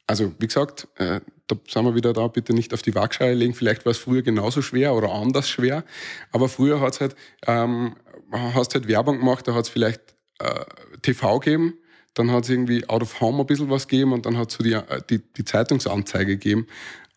Also, 0.06 0.34
wie 0.38 0.46
gesagt, 0.46 0.88
äh, 0.96 1.20
da 1.46 1.56
sind 1.68 1.84
wir 1.84 1.94
wieder 1.94 2.12
da, 2.12 2.28
bitte 2.28 2.54
nicht 2.54 2.72
auf 2.74 2.82
die 2.82 2.94
Waagschale 2.94 3.34
legen. 3.34 3.54
Vielleicht 3.54 3.84
war 3.84 3.92
es 3.92 3.98
früher 3.98 4.22
genauso 4.22 4.62
schwer 4.62 4.94
oder 4.94 5.12
anders 5.12 5.48
schwer. 5.48 5.84
Aber 6.32 6.48
früher 6.48 6.80
hat 6.80 6.94
es 6.94 7.00
halt, 7.00 7.16
ähm, 7.46 7.96
hast 8.32 8.74
halt 8.74 8.88
Werbung 8.88 9.18
gemacht, 9.18 9.46
da 9.46 9.54
hat 9.54 9.64
es 9.64 9.70
vielleicht 9.70 10.14
äh, 10.40 10.64
TV 11.02 11.38
gegeben, 11.38 11.78
dann 12.14 12.30
hat 12.30 12.44
es 12.44 12.50
irgendwie 12.50 12.88
Out 12.88 13.02
of 13.02 13.20
Home 13.20 13.40
ein 13.42 13.46
bisschen 13.46 13.70
was 13.70 13.88
gegeben 13.88 14.12
und 14.12 14.26
dann 14.26 14.36
hat 14.36 14.50
es 14.50 14.56
so 14.56 14.64
die, 14.64 14.72
äh, 14.72 15.02
die, 15.08 15.18
die 15.18 15.44
Zeitungsanzeige 15.44 16.38
gegeben. 16.38 16.66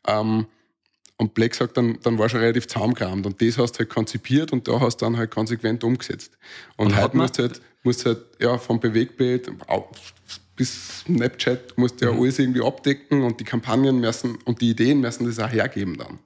Ähm, 0.06 0.48
und 1.18 1.34
Black 1.34 1.56
sagt, 1.56 1.78
dann, 1.78 1.98
dann 2.04 2.18
war 2.20 2.30
schon 2.30 2.40
relativ 2.40 2.68
zaumkramt. 2.68 3.26
Und 3.26 3.42
das 3.42 3.58
hast 3.58 3.74
du 3.74 3.80
halt 3.80 3.90
konzipiert 3.90 4.54
und 4.54 4.68
da 4.68 4.80
hast 4.80 4.98
du 4.98 5.06
dann 5.06 5.18
halt 5.18 5.32
konsequent 5.32 5.84
umgesetzt. 5.84 6.38
Und, 6.76 6.88
und 6.88 7.02
heute 7.02 7.18
musst 7.18 7.38
du 7.38 7.44
halt, 7.44 7.62
musst 7.84 8.06
halt, 8.06 8.20
ja, 8.40 8.58
vom 8.58 8.80
Bewegbild 8.80 9.52
bis 10.56 11.02
Snapchat 11.02 11.78
musst 11.78 12.02
du 12.02 12.06
ja 12.06 12.12
mhm. 12.12 12.22
alles 12.22 12.40
irgendwie 12.40 12.64
abdecken 12.64 13.24
und 13.24 13.40
die 13.40 13.44
Kampagnen 13.44 14.00
müssen 14.00 14.38
und 14.46 14.60
die 14.62 14.72
Ideen 14.72 15.00
müssen 15.00 15.26
das 15.26 15.40
auch 15.40 15.52
hergeben 15.52 15.98
dann. 15.98 16.20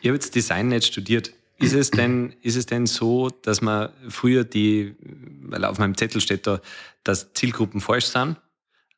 Ich 0.00 0.08
habe 0.08 0.16
jetzt 0.16 0.34
Design 0.34 0.68
nicht 0.68 0.84
studiert. 0.84 1.32
Ist 1.60 1.72
es 1.72 1.90
denn, 1.92 2.34
ist 2.42 2.56
es 2.56 2.66
denn 2.66 2.86
so, 2.86 3.30
dass 3.30 3.62
man 3.62 3.90
früher 4.08 4.42
die, 4.42 4.96
weil 5.42 5.64
auf 5.64 5.78
meinem 5.78 5.96
Zettel 5.96 6.20
steht 6.20 6.48
da, 6.48 6.60
dass 7.04 7.32
Zielgruppen 7.32 7.80
falsch 7.80 8.06
sind 8.06 8.36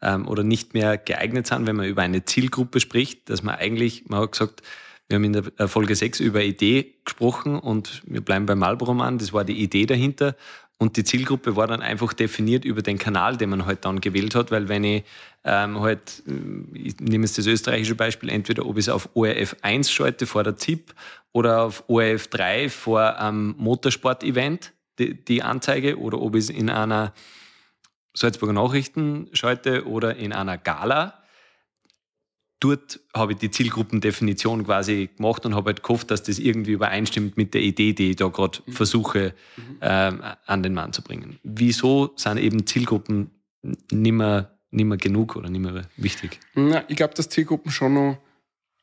ähm, 0.00 0.26
oder 0.26 0.42
nicht 0.42 0.72
mehr 0.72 0.96
geeignet 0.96 1.46
sind, 1.46 1.66
wenn 1.66 1.76
man 1.76 1.86
über 1.86 2.02
eine 2.02 2.24
Zielgruppe 2.24 2.80
spricht, 2.80 3.28
dass 3.28 3.42
man 3.42 3.56
eigentlich, 3.56 4.06
man 4.06 4.20
hat 4.20 4.32
gesagt, 4.32 4.62
wir 5.08 5.16
haben 5.16 5.24
in 5.24 5.32
der 5.32 5.68
Folge 5.68 5.94
6 5.94 6.20
über 6.20 6.42
Idee 6.42 6.94
gesprochen 7.04 7.58
und 7.58 8.02
wir 8.06 8.20
bleiben 8.20 8.46
beim 8.46 8.58
Marlboro-Mann, 8.58 9.18
das 9.18 9.32
war 9.32 9.44
die 9.44 9.62
Idee 9.62 9.86
dahinter. 9.86 10.34
Und 10.78 10.98
die 10.98 11.04
Zielgruppe 11.04 11.56
war 11.56 11.66
dann 11.66 11.80
einfach 11.80 12.12
definiert 12.12 12.64
über 12.64 12.82
den 12.82 12.98
Kanal, 12.98 13.38
den 13.38 13.48
man 13.48 13.64
halt 13.64 13.84
dann 13.86 14.00
gewählt 14.00 14.34
hat, 14.34 14.50
weil 14.50 14.68
wenn 14.68 14.84
ich 14.84 15.04
ähm, 15.44 15.80
halt, 15.80 16.22
ich 16.74 16.98
nehme 17.00 17.24
jetzt 17.24 17.38
das 17.38 17.46
österreichische 17.46 17.94
Beispiel, 17.94 18.28
entweder 18.28 18.66
ob 18.66 18.76
ich 18.76 18.86
es 18.86 18.88
auf 18.90 19.08
ORF 19.14 19.56
1 19.62 19.90
schalte 19.90 20.26
vor 20.26 20.44
der 20.44 20.56
ZIP 20.56 20.92
oder 21.32 21.62
auf 21.62 21.84
ORF 21.86 22.28
3 22.28 22.68
vor 22.68 23.18
einem 23.18 23.54
Motorsport-Event, 23.56 24.72
die, 24.98 25.24
die 25.24 25.42
Anzeige, 25.42 25.98
oder 25.98 26.20
ob 26.20 26.34
ich 26.34 26.44
es 26.44 26.50
in 26.50 26.68
einer 26.68 27.14
Salzburger 28.12 28.54
Nachrichten 28.54 29.28
schalte 29.32 29.86
oder 29.86 30.16
in 30.16 30.32
einer 30.32 30.58
Gala, 30.58 31.22
dort 32.60 33.00
habe 33.14 33.32
ich 33.32 33.38
die 33.38 33.50
Zielgruppendefinition 33.50 34.64
quasi 34.64 35.10
gemacht 35.16 35.46
und 35.46 35.54
habe 35.54 35.70
halt 35.70 35.82
gehofft, 35.82 36.10
dass 36.10 36.22
das 36.22 36.38
irgendwie 36.38 36.72
übereinstimmt 36.72 37.36
mit 37.36 37.54
der 37.54 37.62
Idee, 37.62 37.92
die 37.92 38.10
ich 38.10 38.16
da 38.16 38.28
gerade 38.28 38.60
mhm. 38.66 38.72
versuche 38.72 39.34
mhm. 39.56 39.78
ähm, 39.80 40.22
an 40.46 40.62
den 40.62 40.74
Mann 40.74 40.92
zu 40.92 41.02
bringen. 41.02 41.38
Wieso 41.42 42.12
sind 42.16 42.38
eben 42.38 42.66
Zielgruppen 42.66 43.30
nimmer 43.90 44.50
nimmer 44.70 44.96
genug 44.96 45.36
oder 45.36 45.48
nimmer 45.48 45.82
wichtig? 45.96 46.40
Na, 46.54 46.84
ich 46.88 46.96
glaube, 46.96 47.14
dass 47.14 47.28
Zielgruppen 47.28 47.72
schon 47.72 47.94
noch, 47.94 48.18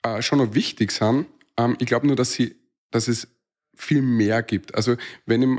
äh, 0.03 0.21
schon 0.21 0.39
noch 0.39 0.53
wichtig 0.53 0.91
sind. 0.91 1.27
Ähm, 1.57 1.75
ich 1.79 1.87
glaube 1.87 2.07
nur, 2.07 2.15
dass 2.15 2.33
sie, 2.33 2.55
dass 2.91 3.07
es 3.07 3.27
viel 3.75 4.01
mehr 4.01 4.43
gibt. 4.43 4.75
Also 4.75 4.95
wenn 5.25 5.41
ich, 5.41 5.49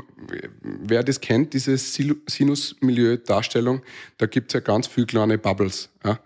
wer 0.61 1.03
das 1.03 1.19
kennt, 1.19 1.53
diese 1.53 1.77
Sinus-Milieu-Darstellung, 1.77 3.81
da 4.17 4.25
gibt 4.25 4.51
es 4.51 4.53
ja 4.53 4.61
ganz 4.61 4.87
viele 4.87 5.05
kleine 5.05 5.37
Bubbles. 5.37 5.89
Ja? 6.03 6.19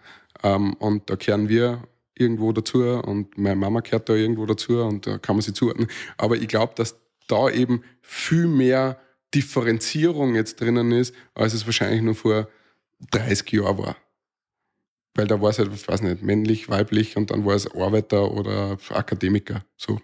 Ähm, 0.44 0.74
und 0.74 1.10
da 1.10 1.16
kehren 1.16 1.50
wir 1.50 1.84
irgendwo 2.16 2.52
dazu 2.52 2.84
und 2.84 3.38
meine 3.38 3.56
Mama 3.56 3.82
kehrt 3.82 4.10
da 4.10 4.14
irgendwo 4.14 4.46
dazu 4.46 4.82
und 4.82 5.08
da 5.08 5.18
kann 5.18 5.36
man 5.36 5.42
sie 5.42 5.54
zuordnen. 5.54 5.88
Aber 6.18 6.36
ich 6.36 6.48
glaube, 6.48 6.74
dass 6.76 6.96
da 7.28 7.50
eben 7.50 7.84
viel 8.02 8.48
mehr 8.48 9.00
Differenzierung 9.34 10.36
jetzt 10.36 10.60
drinnen 10.60 10.92
ist, 10.92 11.14
als 11.34 11.54
es 11.54 11.66
wahrscheinlich 11.66 12.02
nur 12.02 12.16
vor 12.16 12.50
30 13.12 13.52
Jahren 13.52 13.78
war. 13.78 13.96
Weil 15.16 15.28
da 15.28 15.42
war 15.42 15.50
es 15.50 15.60
halt, 15.60 15.74
ich 15.74 15.88
weiß 15.88 16.02
nicht, 16.02 16.22
männlich, 16.22 16.70
weiblich 16.70 17.18
und 17.18 17.32
dann 17.32 17.46
war 17.46 17.56
es 17.56 17.74
Arbeiter 17.74 18.32
oder 18.32 18.78
Akademiker. 18.90 19.64
So. 19.78 20.02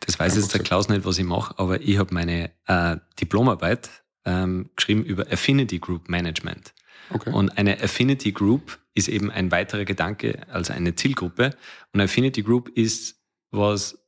Das 0.00 0.18
weiß 0.18 0.36
jetzt 0.36 0.52
der 0.52 0.62
Klaus 0.62 0.88
nicht, 0.88 1.04
was 1.04 1.18
ich 1.18 1.24
mache, 1.24 1.58
aber 1.58 1.80
ich 1.80 1.98
habe 1.98 2.12
meine 2.12 2.50
äh, 2.66 2.96
Diplomarbeit 3.20 3.90
ähm, 4.24 4.70
geschrieben 4.76 5.04
über 5.04 5.30
Affinity 5.30 5.78
Group 5.78 6.08
Management. 6.08 6.74
Okay. 7.10 7.30
Und 7.30 7.56
eine 7.58 7.82
Affinity 7.82 8.32
Group 8.32 8.78
ist 8.94 9.08
eben 9.08 9.30
ein 9.30 9.50
weiterer 9.50 9.84
Gedanke 9.84 10.46
als 10.48 10.70
eine 10.70 10.94
Zielgruppe. 10.94 11.56
Und 11.92 12.00
Affinity 12.00 12.42
Group 12.42 12.68
ist 12.68 13.16
was, 13.50 13.98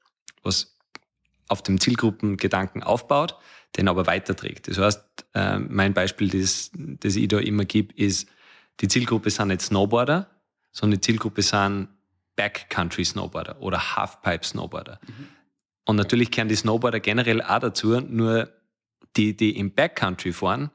was 0.42 0.78
auf 1.48 1.62
dem 1.62 1.80
Zielgruppengedanken 1.80 2.82
aufbaut, 2.82 3.36
den 3.76 3.88
aber 3.88 4.06
weiterträgt. 4.06 4.68
Das 4.68 4.78
heißt, 4.78 5.04
äh, 5.34 5.58
mein 5.58 5.94
Beispiel, 5.94 6.28
das, 6.28 6.70
das 6.74 7.16
ich 7.16 7.28
da 7.28 7.38
immer 7.38 7.64
gebe, 7.64 7.94
ist, 7.94 8.28
die 8.80 8.88
Zielgruppe 8.88 9.30
sind 9.30 9.48
nicht 9.48 9.62
Snowboarder, 9.62 10.28
sondern 10.72 11.00
die 11.00 11.06
Zielgruppe 11.06 11.42
sind 11.42 11.88
Backcountry 12.36 13.04
Snowboarder 13.04 13.60
oder 13.60 13.96
Halfpipe 13.96 14.44
Snowboarder. 14.44 15.00
Mhm. 15.06 15.28
Und 15.84 15.96
natürlich 15.96 16.30
kehren 16.30 16.48
die 16.48 16.56
Snowboarder 16.56 17.00
generell 17.00 17.42
auch 17.42 17.58
dazu, 17.60 18.00
nur 18.00 18.50
die, 19.16 19.36
die 19.36 19.56
im 19.56 19.72
Backcountry 19.72 20.32
fahren, 20.32 20.70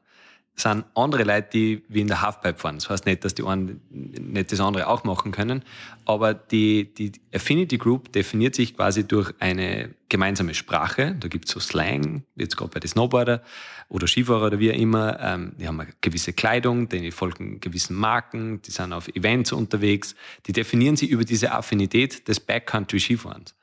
sind 0.62 0.84
andere 0.94 1.24
Leute, 1.24 1.48
die 1.52 1.82
wie 1.88 2.00
in 2.00 2.08
der 2.08 2.22
Halfpipe 2.22 2.58
fahren. 2.58 2.76
Das 2.76 2.90
heißt 2.90 3.06
nicht, 3.06 3.24
dass 3.24 3.34
die 3.34 3.44
einen 3.44 3.80
nicht 3.90 4.52
das 4.52 4.60
andere 4.60 4.86
auch 4.86 5.04
machen 5.04 5.32
können, 5.32 5.62
aber 6.04 6.34
die, 6.34 6.92
die 6.94 7.12
Affinity 7.34 7.78
Group 7.78 8.12
definiert 8.12 8.54
sich 8.54 8.76
quasi 8.76 9.06
durch 9.06 9.32
eine 9.38 9.94
gemeinsame 10.08 10.54
Sprache. 10.54 11.16
Da 11.18 11.28
gibt 11.28 11.46
es 11.46 11.52
so 11.52 11.60
Slang, 11.60 12.24
jetzt 12.36 12.56
gerade 12.56 12.70
bei 12.70 12.80
den 12.80 12.88
Snowboarder 12.88 13.42
oder 13.88 14.06
Skifahrer 14.06 14.46
oder 14.46 14.58
wie 14.58 14.70
auch 14.70 14.76
immer. 14.76 15.18
Ähm, 15.20 15.52
die 15.58 15.66
haben 15.66 15.80
eine 15.80 15.90
gewisse 16.00 16.32
Kleidung, 16.32 16.88
die 16.88 17.10
folgen 17.10 17.60
gewissen 17.60 17.96
Marken, 17.96 18.60
die 18.62 18.70
sind 18.70 18.92
auf 18.92 19.08
Events 19.08 19.52
unterwegs. 19.52 20.14
Die 20.46 20.52
definieren 20.52 20.96
sich 20.96 21.10
über 21.10 21.24
diese 21.24 21.52
Affinität 21.52 22.28
des 22.28 22.40
Backcountry-Skifahrens 22.40 23.54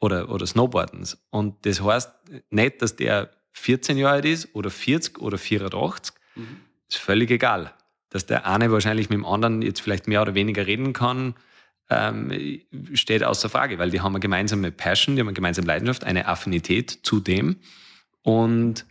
oder, 0.00 0.30
oder 0.30 0.46
Snowboardens. 0.46 1.18
Und 1.30 1.64
das 1.66 1.82
heißt 1.82 2.10
nicht, 2.50 2.82
dass 2.82 2.96
der 2.96 3.30
14 3.52 3.98
Jahre 3.98 4.14
alt 4.14 4.24
ist 4.24 4.54
oder 4.54 4.70
40 4.70 5.20
oder 5.20 5.38
84, 5.38 6.14
Mhm. 6.34 6.60
Ist 6.88 6.98
völlig 6.98 7.30
egal. 7.30 7.72
Dass 8.10 8.26
der 8.26 8.46
eine 8.46 8.72
wahrscheinlich 8.72 9.08
mit 9.08 9.18
dem 9.18 9.24
anderen 9.24 9.62
jetzt 9.62 9.80
vielleicht 9.80 10.08
mehr 10.08 10.22
oder 10.22 10.34
weniger 10.34 10.66
reden 10.66 10.92
kann, 10.92 11.34
ähm, 11.88 12.60
steht 12.94 13.24
außer 13.24 13.48
Frage, 13.48 13.78
weil 13.78 13.90
die 13.90 14.00
haben 14.00 14.14
eine 14.14 14.20
gemeinsame 14.20 14.70
Passion, 14.70 15.16
die 15.16 15.20
haben 15.20 15.28
eine 15.28 15.34
gemeinsame 15.34 15.66
Leidenschaft, 15.66 16.04
eine 16.04 16.26
Affinität 16.26 17.00
zu 17.02 17.20
dem. 17.20 17.56
Und 18.22 18.86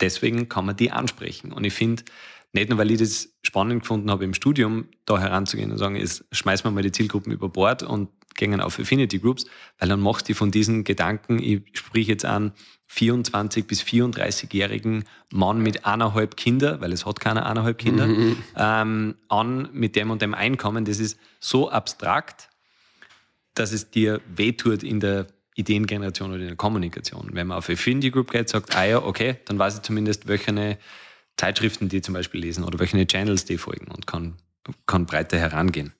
deswegen 0.00 0.48
kann 0.48 0.66
man 0.66 0.76
die 0.76 0.90
ansprechen. 0.90 1.52
Und 1.52 1.64
ich 1.64 1.74
finde, 1.74 2.04
nicht 2.52 2.68
nur, 2.68 2.78
weil 2.78 2.90
ich 2.90 2.98
das 2.98 3.32
spannend 3.42 3.82
gefunden 3.82 4.10
habe 4.10 4.24
im 4.24 4.34
Studium, 4.34 4.88
da 5.04 5.18
heranzugehen 5.18 5.70
und 5.70 5.78
sagen, 5.78 5.96
jetzt 5.96 6.24
schmeißen 6.32 6.64
wir 6.64 6.70
mal 6.70 6.82
die 6.82 6.92
Zielgruppen 6.92 7.32
über 7.32 7.48
Bord 7.48 7.82
und 7.82 8.08
gehen 8.38 8.60
auf 8.62 8.78
Affinity 8.78 9.18
Groups, 9.18 9.44
weil 9.78 9.90
dann 9.90 10.00
machst 10.00 10.28
du 10.28 10.34
von 10.34 10.50
diesen 10.50 10.84
Gedanken, 10.84 11.38
ich 11.38 11.62
sprich 11.74 12.06
jetzt 12.06 12.24
an 12.24 12.52
24 12.86 13.66
bis 13.66 13.82
34-jährigen 13.82 15.04
Mann 15.30 15.60
mit 15.60 15.84
eineinhalb 15.84 16.38
Kinder, 16.38 16.80
weil 16.80 16.92
es 16.92 17.04
hat 17.04 17.20
keine 17.20 17.44
eineinhalb 17.44 17.76
Kinder, 17.76 18.06
mhm. 18.06 18.36
ähm, 18.56 19.14
an 19.28 19.68
mit 19.72 19.94
dem 19.94 20.10
und 20.10 20.22
dem 20.22 20.32
Einkommen. 20.32 20.86
Das 20.86 20.98
ist 20.98 21.18
so 21.38 21.70
abstrakt, 21.70 22.48
dass 23.52 23.72
es 23.72 23.90
dir 23.90 24.22
wehtut 24.34 24.82
in 24.82 25.00
der 25.00 25.26
Ideengeneration 25.54 26.30
oder 26.30 26.40
in 26.40 26.46
der 26.46 26.56
Kommunikation. 26.56 27.30
Wenn 27.32 27.48
man 27.48 27.58
auf 27.58 27.68
Affinity 27.68 28.10
Group 28.10 28.30
geht, 28.30 28.48
sagt, 28.48 28.74
ah 28.76 28.84
ja, 28.84 29.02
okay, 29.02 29.36
dann 29.44 29.58
weiß 29.58 29.76
ich 29.76 29.82
zumindest, 29.82 30.28
welche 30.28 30.78
Zeitschriften 31.36 31.88
die 31.88 32.00
zum 32.00 32.14
Beispiel 32.14 32.40
lesen 32.40 32.64
oder 32.64 32.78
welche 32.78 33.06
Channels 33.06 33.44
die 33.44 33.58
folgen 33.58 33.90
und 33.90 34.06
kann, 34.06 34.36
kann 34.86 35.04
breiter 35.04 35.38
herangehen. 35.38 35.92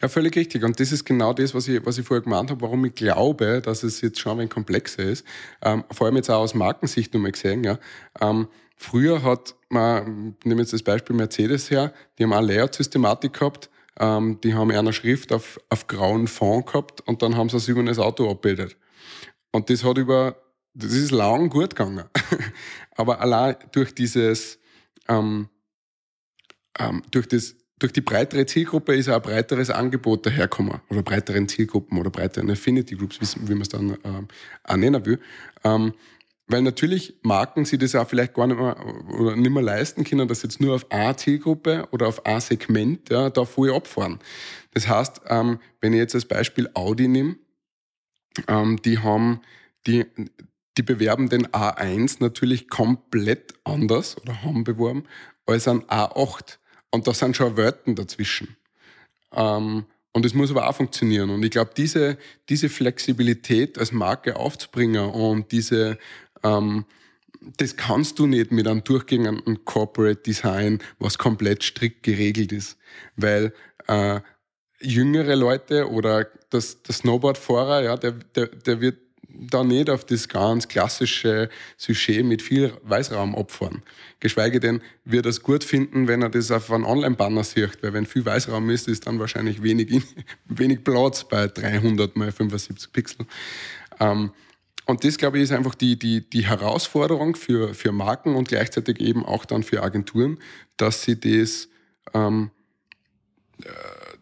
Ja, 0.00 0.08
völlig 0.08 0.36
richtig. 0.36 0.62
Und 0.64 0.78
das 0.78 0.92
ist 0.92 1.04
genau 1.04 1.32
das, 1.32 1.54
was 1.54 1.66
ich, 1.68 1.84
was 1.84 1.98
ich 1.98 2.06
vorher 2.06 2.22
gemeint 2.22 2.50
habe, 2.50 2.60
warum 2.60 2.84
ich 2.84 2.94
glaube, 2.94 3.60
dass 3.60 3.82
es 3.82 4.00
jetzt 4.00 4.20
schon 4.20 4.40
ein 4.40 4.48
komplexer 4.48 5.02
ist. 5.02 5.26
Ähm, 5.62 5.84
vor 5.90 6.06
allem 6.06 6.16
jetzt 6.16 6.30
auch 6.30 6.40
aus 6.40 6.54
Markensicht 6.54 7.12
nochmal 7.12 7.32
gesehen. 7.32 7.64
Ja. 7.64 7.78
Ähm, 8.20 8.48
früher 8.76 9.22
hat 9.22 9.56
man, 9.68 10.36
ich 10.38 10.46
nehme 10.46 10.60
jetzt 10.60 10.72
das 10.72 10.82
Beispiel 10.82 11.16
Mercedes 11.16 11.70
her, 11.70 11.92
die 12.18 12.24
haben 12.24 12.32
auch 12.32 12.40
Layout-Systematik 12.40 13.32
gehabt. 13.32 13.70
Ähm, 13.98 14.40
die 14.42 14.54
haben 14.54 14.70
eine 14.70 14.92
Schrift 14.92 15.32
auf, 15.32 15.58
auf 15.70 15.88
grauen 15.88 16.28
Fond 16.28 16.66
gehabt 16.66 17.00
und 17.02 17.22
dann 17.22 17.36
haben 17.36 17.48
sie 17.48 17.56
ein 17.56 17.60
silbernes 17.60 17.98
Auto 17.98 18.30
abbildet. 18.30 18.76
Und 19.50 19.70
das 19.70 19.82
hat 19.82 19.98
über, 19.98 20.36
das 20.74 20.92
ist 20.92 21.10
lang 21.10 21.50
gut 21.50 21.70
gegangen. 21.70 22.04
Aber 22.96 23.20
allein 23.20 23.56
durch 23.72 23.92
dieses, 23.94 24.60
ähm, 25.08 25.48
ähm, 26.78 27.02
durch 27.10 27.26
das 27.26 27.56
durch 27.78 27.92
die 27.92 28.00
breitere 28.00 28.46
Zielgruppe 28.46 28.94
ist 28.94 29.08
ein 29.08 29.22
breiteres 29.22 29.70
Angebot 29.70 30.26
daherkommen 30.26 30.80
oder 30.88 31.02
breiteren 31.02 31.48
Zielgruppen 31.48 31.98
oder 31.98 32.10
breiteren 32.10 32.50
Affinity 32.50 32.96
Groups, 32.96 33.20
wie, 33.20 33.48
wie 33.48 33.52
man 33.52 33.62
es 33.62 33.68
dann 33.68 33.96
ähm, 34.04 34.28
auch 34.64 34.76
nennen 34.76 35.04
will. 35.06 35.20
Ähm, 35.64 35.94
weil 36.48 36.62
natürlich 36.62 37.14
Marken 37.22 37.66
sie 37.66 37.76
das 37.76 37.94
auch 37.94 38.08
vielleicht 38.08 38.34
gar 38.34 38.46
nicht 38.46 38.58
mehr 38.58 38.76
oder 39.18 39.36
nicht 39.36 39.50
mehr 39.50 39.62
leisten 39.62 40.02
können, 40.04 40.26
dass 40.26 40.42
jetzt 40.42 40.60
nur 40.60 40.74
auf 40.74 40.90
eine 40.90 41.14
Zielgruppe 41.14 41.86
oder 41.90 42.08
auf 42.08 42.24
ein 42.24 42.40
Segment 42.40 43.10
ja, 43.10 43.28
da 43.28 43.44
voll 43.44 43.72
abfahren. 43.72 44.18
Das 44.72 44.88
heißt, 44.88 45.22
ähm, 45.26 45.58
wenn 45.80 45.92
ich 45.92 45.98
jetzt 45.98 46.14
als 46.14 46.24
Beispiel 46.24 46.70
Audi 46.72 47.06
nehme, 47.06 47.36
ähm, 48.46 48.80
die 48.82 48.98
haben, 48.98 49.40
die, 49.86 50.06
die 50.78 50.82
bewerben 50.82 51.28
den 51.28 51.48
A1 51.48 52.16
natürlich 52.20 52.68
komplett 52.68 53.54
anders 53.64 54.16
oder 54.18 54.42
haben 54.42 54.64
beworben 54.64 55.04
als 55.44 55.68
ein 55.68 55.82
A8. 55.84 56.57
Und 56.90 57.06
da 57.06 57.14
sind 57.14 57.36
schon 57.36 57.56
Welten 57.56 57.94
dazwischen. 57.94 58.56
Ähm, 59.32 59.84
und 60.12 60.24
es 60.24 60.34
muss 60.34 60.50
aber 60.50 60.68
auch 60.68 60.74
funktionieren. 60.74 61.30
Und 61.30 61.44
ich 61.44 61.50
glaube, 61.50 61.70
diese, 61.76 62.18
diese 62.48 62.68
Flexibilität 62.68 63.78
als 63.78 63.92
Marke 63.92 64.36
aufzubringen 64.36 65.10
und 65.10 65.52
diese, 65.52 65.98
ähm, 66.42 66.86
das 67.56 67.76
kannst 67.76 68.18
du 68.18 68.26
nicht 68.26 68.50
mit 68.50 68.66
einem 68.66 68.82
durchgehenden 68.82 69.64
Corporate 69.64 70.22
Design, 70.22 70.80
was 70.98 71.18
komplett 71.18 71.62
strikt 71.62 72.02
geregelt 72.02 72.52
ist. 72.52 72.78
Weil 73.16 73.52
äh, 73.86 74.20
jüngere 74.80 75.36
Leute 75.36 75.88
oder 75.90 76.26
das, 76.50 76.82
der 76.82 76.94
Snowboardfahrer, 76.94 77.82
ja, 77.82 77.96
der, 77.96 78.12
der, 78.12 78.46
der 78.46 78.80
wird 78.80 78.98
da 79.28 79.62
nicht 79.62 79.90
auf 79.90 80.04
das 80.04 80.28
ganz 80.28 80.68
klassische 80.68 81.48
Sujet 81.76 82.24
mit 82.24 82.42
viel 82.42 82.72
Weißraum 82.82 83.34
opfern. 83.34 83.82
Geschweige 84.20 84.58
denn, 84.58 84.80
wird 85.04 85.26
es 85.26 85.42
gut 85.42 85.64
finden, 85.64 86.08
wenn 86.08 86.22
er 86.22 86.30
das 86.30 86.50
auf 86.50 86.70
einem 86.72 86.84
Online-Banner 86.84 87.44
sieht, 87.44 87.82
weil 87.82 87.92
wenn 87.92 88.06
viel 88.06 88.24
Weißraum 88.24 88.68
ist, 88.70 88.88
ist 88.88 89.06
dann 89.06 89.18
wahrscheinlich 89.18 89.62
wenig, 89.62 90.02
wenig 90.46 90.82
Platz 90.82 91.24
bei 91.24 91.46
300 91.46 92.16
mal 92.16 92.32
75 92.32 92.92
Pixel. 92.92 93.26
Ähm, 94.00 94.32
und 94.86 95.04
das, 95.04 95.18
glaube 95.18 95.36
ich, 95.36 95.44
ist 95.44 95.52
einfach 95.52 95.74
die, 95.74 95.98
die, 95.98 96.28
die 96.28 96.46
Herausforderung 96.46 97.36
für, 97.36 97.74
für 97.74 97.92
Marken 97.92 98.34
und 98.34 98.48
gleichzeitig 98.48 99.00
eben 99.00 99.24
auch 99.24 99.44
dann 99.44 99.62
für 99.62 99.82
Agenturen, 99.82 100.38
dass 100.78 101.02
sie 101.02 101.20
das, 101.20 101.68
ähm, 102.14 102.50
äh, 103.62 103.68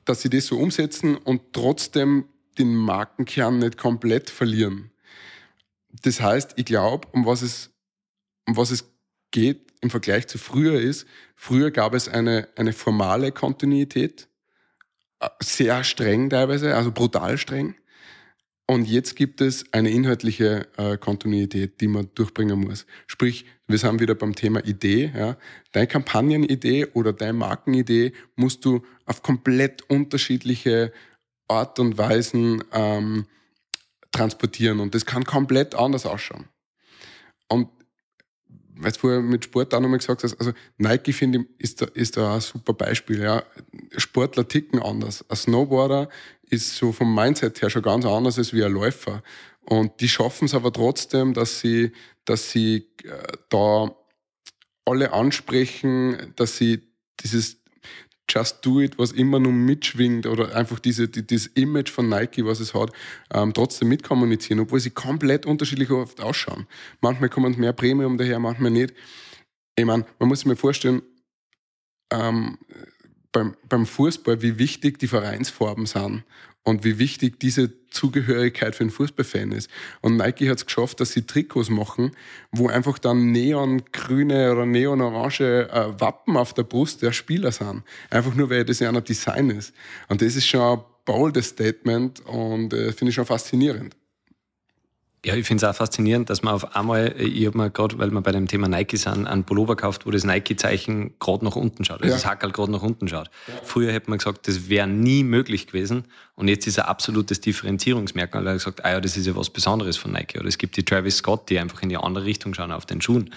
dass 0.04 0.22
sie 0.22 0.30
das 0.30 0.46
so 0.46 0.58
umsetzen 0.58 1.16
und 1.16 1.52
trotzdem 1.52 2.24
den 2.58 2.74
Markenkern 2.74 3.60
nicht 3.60 3.78
komplett 3.78 4.28
verlieren. 4.28 4.90
Das 6.02 6.20
heißt, 6.20 6.54
ich 6.56 6.64
glaube, 6.64 7.08
um 7.12 7.26
was 7.26 7.42
es, 7.42 7.70
um 8.46 8.56
was 8.56 8.70
es 8.70 8.92
geht 9.30 9.72
im 9.80 9.90
Vergleich 9.90 10.26
zu 10.26 10.38
früher 10.38 10.80
ist, 10.80 11.06
früher 11.34 11.70
gab 11.70 11.94
es 11.94 12.08
eine, 12.08 12.48
eine 12.56 12.72
formale 12.72 13.32
Kontinuität, 13.32 14.28
äh, 15.20 15.28
sehr 15.40 15.84
streng 15.84 16.30
teilweise, 16.30 16.74
also 16.74 16.92
brutal 16.92 17.38
streng. 17.38 17.74
Und 18.68 18.88
jetzt 18.88 19.14
gibt 19.14 19.40
es 19.40 19.72
eine 19.72 19.90
inhaltliche 19.90 20.66
äh, 20.76 20.96
Kontinuität, 20.96 21.80
die 21.80 21.86
man 21.86 22.10
durchbringen 22.14 22.58
muss. 22.58 22.84
Sprich, 23.06 23.46
wir 23.68 23.78
sind 23.78 24.00
wieder 24.00 24.16
beim 24.16 24.34
Thema 24.34 24.64
Idee. 24.64 25.12
Ja. 25.14 25.36
Deine 25.70 25.86
Kampagnenidee 25.86 26.86
oder 26.86 27.12
deine 27.12 27.34
Markenidee 27.34 28.12
musst 28.34 28.64
du 28.64 28.82
auf 29.04 29.22
komplett 29.22 29.82
unterschiedliche 29.88 30.92
Art 31.46 31.78
und 31.78 31.96
Weisen 31.96 32.64
ähm, 32.72 33.26
transportieren. 34.12 34.80
Und 34.80 34.94
das 34.94 35.06
kann 35.06 35.24
komplett 35.24 35.74
anders 35.74 36.06
ausschauen. 36.06 36.46
Und 37.48 37.68
weil 38.78 38.92
du 38.92 38.98
vorher 38.98 39.20
mit 39.20 39.44
Sport 39.44 39.72
auch 39.74 39.80
nochmal 39.80 39.98
gesagt 39.98 40.22
hast, 40.22 40.38
also 40.38 40.52
Nike 40.76 41.12
finde 41.12 41.46
ich 41.58 41.64
ist 41.64 41.82
da, 41.82 41.86
ist 41.94 42.16
da 42.16 42.34
ein 42.34 42.40
super 42.40 42.74
Beispiel. 42.74 43.20
Ja. 43.22 43.42
Sportler 43.96 44.46
ticken 44.46 44.82
anders. 44.82 45.24
Ein 45.30 45.36
Snowboarder 45.36 46.08
ist 46.50 46.76
so 46.76 46.92
vom 46.92 47.14
Mindset 47.14 47.62
her 47.62 47.70
schon 47.70 47.82
ganz 47.82 48.04
anders 48.04 48.38
als 48.38 48.52
wie 48.52 48.64
ein 48.64 48.72
Läufer. 48.72 49.22
Und 49.62 50.00
die 50.00 50.08
schaffen 50.08 50.44
es 50.44 50.54
aber 50.54 50.72
trotzdem, 50.72 51.34
dass 51.34 51.60
sie, 51.60 51.92
dass 52.24 52.50
sie 52.50 52.88
äh, 53.04 53.32
da 53.48 53.94
alle 54.84 55.12
ansprechen, 55.12 56.32
dass 56.36 56.56
sie 56.56 56.82
dieses 57.20 57.58
Just 58.28 58.64
Do 58.64 58.80
It, 58.80 58.98
was 58.98 59.12
immer 59.12 59.38
nur 59.38 59.52
mitschwingt 59.52 60.26
oder 60.26 60.54
einfach 60.54 60.78
diese, 60.78 61.08
die, 61.08 61.26
dieses 61.26 61.48
Image 61.48 61.90
von 61.90 62.08
Nike, 62.08 62.44
was 62.44 62.60
es 62.60 62.74
hat, 62.74 62.92
ähm, 63.32 63.52
trotzdem 63.52 63.88
mitkommunizieren, 63.88 64.60
obwohl 64.60 64.80
sie 64.80 64.90
komplett 64.90 65.46
unterschiedlich 65.46 65.90
oft 65.90 66.20
ausschauen. 66.20 66.66
Manchmal 67.00 67.30
kommen 67.30 67.58
mehr 67.58 67.72
Premium 67.72 68.18
daher, 68.18 68.38
manchmal 68.38 68.70
nicht. 68.70 68.94
Ich 69.76 69.84
meine, 69.84 70.06
man 70.18 70.28
muss 70.28 70.40
sich 70.40 70.46
mal 70.46 70.56
vorstellen, 70.56 71.02
ähm, 72.10 72.58
beim, 73.32 73.54
beim 73.68 73.86
Fußball, 73.86 74.42
wie 74.42 74.58
wichtig 74.58 74.98
die 74.98 75.08
Vereinsfarben 75.08 75.86
sind 75.86 76.24
und 76.66 76.82
wie 76.82 76.98
wichtig 76.98 77.38
diese 77.38 77.70
Zugehörigkeit 77.90 78.74
für 78.74 78.82
einen 78.82 78.90
Fußballfan 78.90 79.52
ist. 79.52 79.70
Und 80.00 80.16
Nike 80.16 80.50
hat 80.50 80.58
es 80.58 80.66
geschafft, 80.66 81.00
dass 81.00 81.12
sie 81.12 81.22
Trikots 81.22 81.70
machen, 81.70 82.10
wo 82.50 82.68
einfach 82.68 82.98
dann 82.98 83.30
neongrüne 83.30 84.50
oder 84.52 84.66
neonorange 84.66 85.70
äh, 85.70 86.00
Wappen 86.00 86.36
auf 86.36 86.54
der 86.54 86.64
Brust 86.64 87.02
der 87.02 87.12
Spieler 87.12 87.52
sind. 87.52 87.84
Einfach 88.10 88.34
nur, 88.34 88.50
weil 88.50 88.64
das 88.64 88.80
ja 88.80 88.88
ein 88.88 89.04
Design 89.04 89.50
ist. 89.50 89.72
Und 90.08 90.22
das 90.22 90.34
ist 90.34 90.48
schon 90.48 90.78
ein 90.78 90.84
boldes 91.04 91.50
Statement 91.50 92.26
und 92.26 92.74
äh, 92.74 92.92
finde 92.92 93.10
ich 93.10 93.14
schon 93.14 93.26
faszinierend. 93.26 93.94
Ja, 95.26 95.34
ich 95.34 95.44
finde 95.44 95.66
es 95.66 95.68
auch 95.68 95.74
faszinierend, 95.74 96.30
dass 96.30 96.44
man 96.44 96.54
auf 96.54 96.76
einmal, 96.76 97.12
ich 97.20 97.46
habe 97.46 97.58
mir 97.58 97.68
gerade, 97.68 97.98
weil 97.98 98.12
wir 98.12 98.20
bei 98.20 98.30
dem 98.30 98.46
Thema 98.46 98.68
Nike 98.68 98.96
sind, 98.96 99.26
einen 99.26 99.42
Pullover 99.42 99.74
kauft, 99.74 100.06
wo 100.06 100.12
das 100.12 100.22
Nike-Zeichen 100.22 101.18
gerade 101.18 101.44
nach 101.44 101.56
unten 101.56 101.84
schaut, 101.84 102.02
also 102.02 102.06
ja. 102.06 102.14
das 102.14 102.24
Hackerl 102.24 102.52
gerade 102.52 102.70
nach 102.70 102.82
unten 102.82 103.08
schaut. 103.08 103.28
Ja. 103.48 103.54
Früher 103.64 103.92
hätte 103.92 104.08
man 104.08 104.20
gesagt, 104.20 104.46
das 104.46 104.68
wäre 104.68 104.86
nie 104.86 105.24
möglich 105.24 105.66
gewesen 105.66 106.04
und 106.36 106.46
jetzt 106.46 106.68
ist 106.68 106.78
ein 106.78 106.84
absolutes 106.84 107.40
Differenzierungsmerkmal, 107.40 108.44
weil 108.44 108.52
er 108.52 108.58
gesagt, 108.58 108.84
ah 108.84 108.92
ja, 108.92 109.00
das 109.00 109.16
ist 109.16 109.26
ja 109.26 109.34
was 109.34 109.50
Besonderes 109.50 109.96
von 109.96 110.12
Nike. 110.12 110.38
Oder 110.38 110.46
es 110.46 110.58
gibt 110.58 110.76
die 110.76 110.84
Travis 110.84 111.16
Scott, 111.16 111.50
die 111.50 111.58
einfach 111.58 111.82
in 111.82 111.88
die 111.88 111.96
andere 111.96 112.24
Richtung 112.24 112.54
schauen 112.54 112.70
auf 112.70 112.86
den 112.86 113.00
Schuhen. 113.00 113.34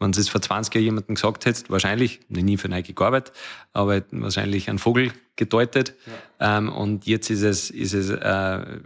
Wenn 0.00 0.10
es 0.10 0.28
vor 0.28 0.42
20 0.42 0.74
Jahren 0.74 0.84
jemandem 0.84 1.14
gesagt 1.14 1.46
hättest, 1.46 1.70
wahrscheinlich, 1.70 2.18
nie 2.28 2.56
für 2.56 2.68
Nike 2.68 2.94
gearbeitet, 2.94 3.32
aber 3.72 4.02
wahrscheinlich 4.10 4.68
ein 4.68 4.78
Vogel 4.78 5.12
gedeutet. 5.36 5.94
Ja. 6.40 6.58
Ähm, 6.58 6.68
und 6.68 7.06
jetzt 7.06 7.30
ist 7.30 7.42
es, 7.42 7.70
ist 7.70 7.94
es 7.94 8.10
äh, 8.10 8.80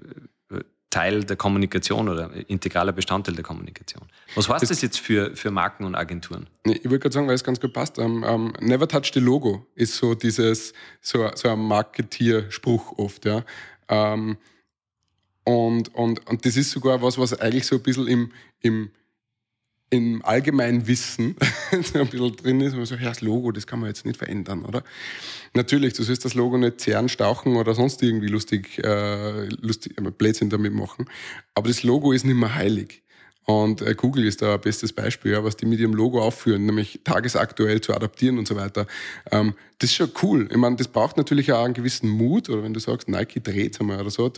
Teil 0.93 1.25
der 1.25 1.37
Kommunikation 1.37 2.09
oder 2.11 2.31
integraler 2.49 2.93
Bestandteil 2.93 3.35
der 3.35 3.43
Kommunikation. 3.43 4.03
Was 4.35 4.49
heißt 4.49 4.63
das, 4.63 4.69
das 4.69 4.83
jetzt 4.83 5.01
für, 5.01 5.35
für 5.35 5.51
Marken 5.51 5.85
und 5.85 5.95
Agenturen? 5.95 6.47
Ich 6.65 6.85
würde 6.85 6.99
gerade 6.99 7.15
sagen, 7.15 7.27
weil 7.27 7.35
es 7.35 7.43
ganz 7.43 7.61
gut 7.61 7.73
passt. 7.73 7.99
Um, 7.99 8.23
um, 8.23 8.53
Never 8.61 8.87
touch 8.87 9.11
the 9.15 9.21
logo 9.21 9.67
ist 9.75 9.97
so 9.97 10.15
dieses, 10.15 10.75
so, 11.01 11.31
so 11.35 11.49
ein 11.49 11.59
Marketierspruch 11.59 12.99
oft, 12.99 13.25
ja. 13.25 13.43
Um, 13.89 14.37
und, 15.45 15.95
und, 15.95 16.27
und 16.29 16.45
das 16.45 16.57
ist 16.57 16.71
sogar 16.71 17.01
was, 17.01 17.19
was 17.19 17.41
eigentlich 17.41 17.67
so 17.67 17.77
ein 17.77 17.83
bisschen 17.83 18.07
im, 18.07 18.33
im, 18.61 18.91
im 19.93 20.25
allgemeinen 20.25 20.87
Wissen 20.87 21.37
ein 21.71 21.81
bisschen 21.81 22.37
drin 22.37 22.61
ist, 22.63 22.75
man 22.75 22.87
sagt, 22.87 23.03
ja, 23.03 23.11
das 23.11 23.21
Logo, 23.21 23.53
das 23.53 23.67
kann 23.67 23.79
man 23.79 23.89
jetzt 23.89 24.07
nicht 24.07 24.17
verändern, 24.17 24.65
oder? 24.65 24.83
Natürlich, 25.53 25.93
du 25.93 26.03
sollst 26.03 26.25
das 26.25 26.33
Logo 26.33 26.57
nicht 26.57 26.81
zerren, 26.81 27.11
stauchen 27.11 27.57
oder 27.57 27.75
sonst 27.75 28.03
irgendwie 28.03 28.29
lustig, 28.29 28.79
äh, 28.83 29.49
lustig 29.49 29.99
äh, 29.99 30.11
Blödsinn 30.11 30.49
damit 30.49 30.73
machen. 30.73 31.05
Aber 31.55 31.69
das 31.69 31.83
Logo 31.83 32.13
ist 32.13 32.25
nicht 32.25 32.37
mehr 32.37 32.55
heilig. 32.55 33.03
Und 33.45 33.83
äh, 33.83 33.95
Google 33.95 34.25
ist 34.25 34.41
da 34.41 34.55
ein 34.55 34.61
bestes 34.63 34.95
Beispiel, 34.95 35.33
ja, 35.33 35.45
was 35.45 35.57
die 35.57 35.67
mit 35.67 35.79
ihrem 35.79 35.93
Logo 35.93 36.23
aufführen, 36.23 36.65
nämlich 36.65 37.01
tagesaktuell 37.05 37.83
zu 37.83 37.95
adaptieren 37.95 38.39
und 38.39 38.49
so 38.49 38.57
weiter. 38.57 38.87
Ähm, 39.31 39.53
das 39.79 39.91
ist 39.91 39.97
schon 39.97 40.13
cool. 40.23 40.49
Ich 40.51 40.57
meine, 40.57 40.77
das 40.77 40.89
braucht 40.89 41.19
natürlich 41.19 41.53
auch 41.53 41.65
einen 41.65 41.75
gewissen 41.75 42.09
Mut, 42.09 42.49
oder 42.49 42.63
wenn 42.63 42.73
du 42.73 42.81
sagst, 42.81 43.11
Nike 43.11 43.43
dreht 43.43 43.79
einmal 43.79 44.01
oder 44.01 44.11
so, 44.11 44.33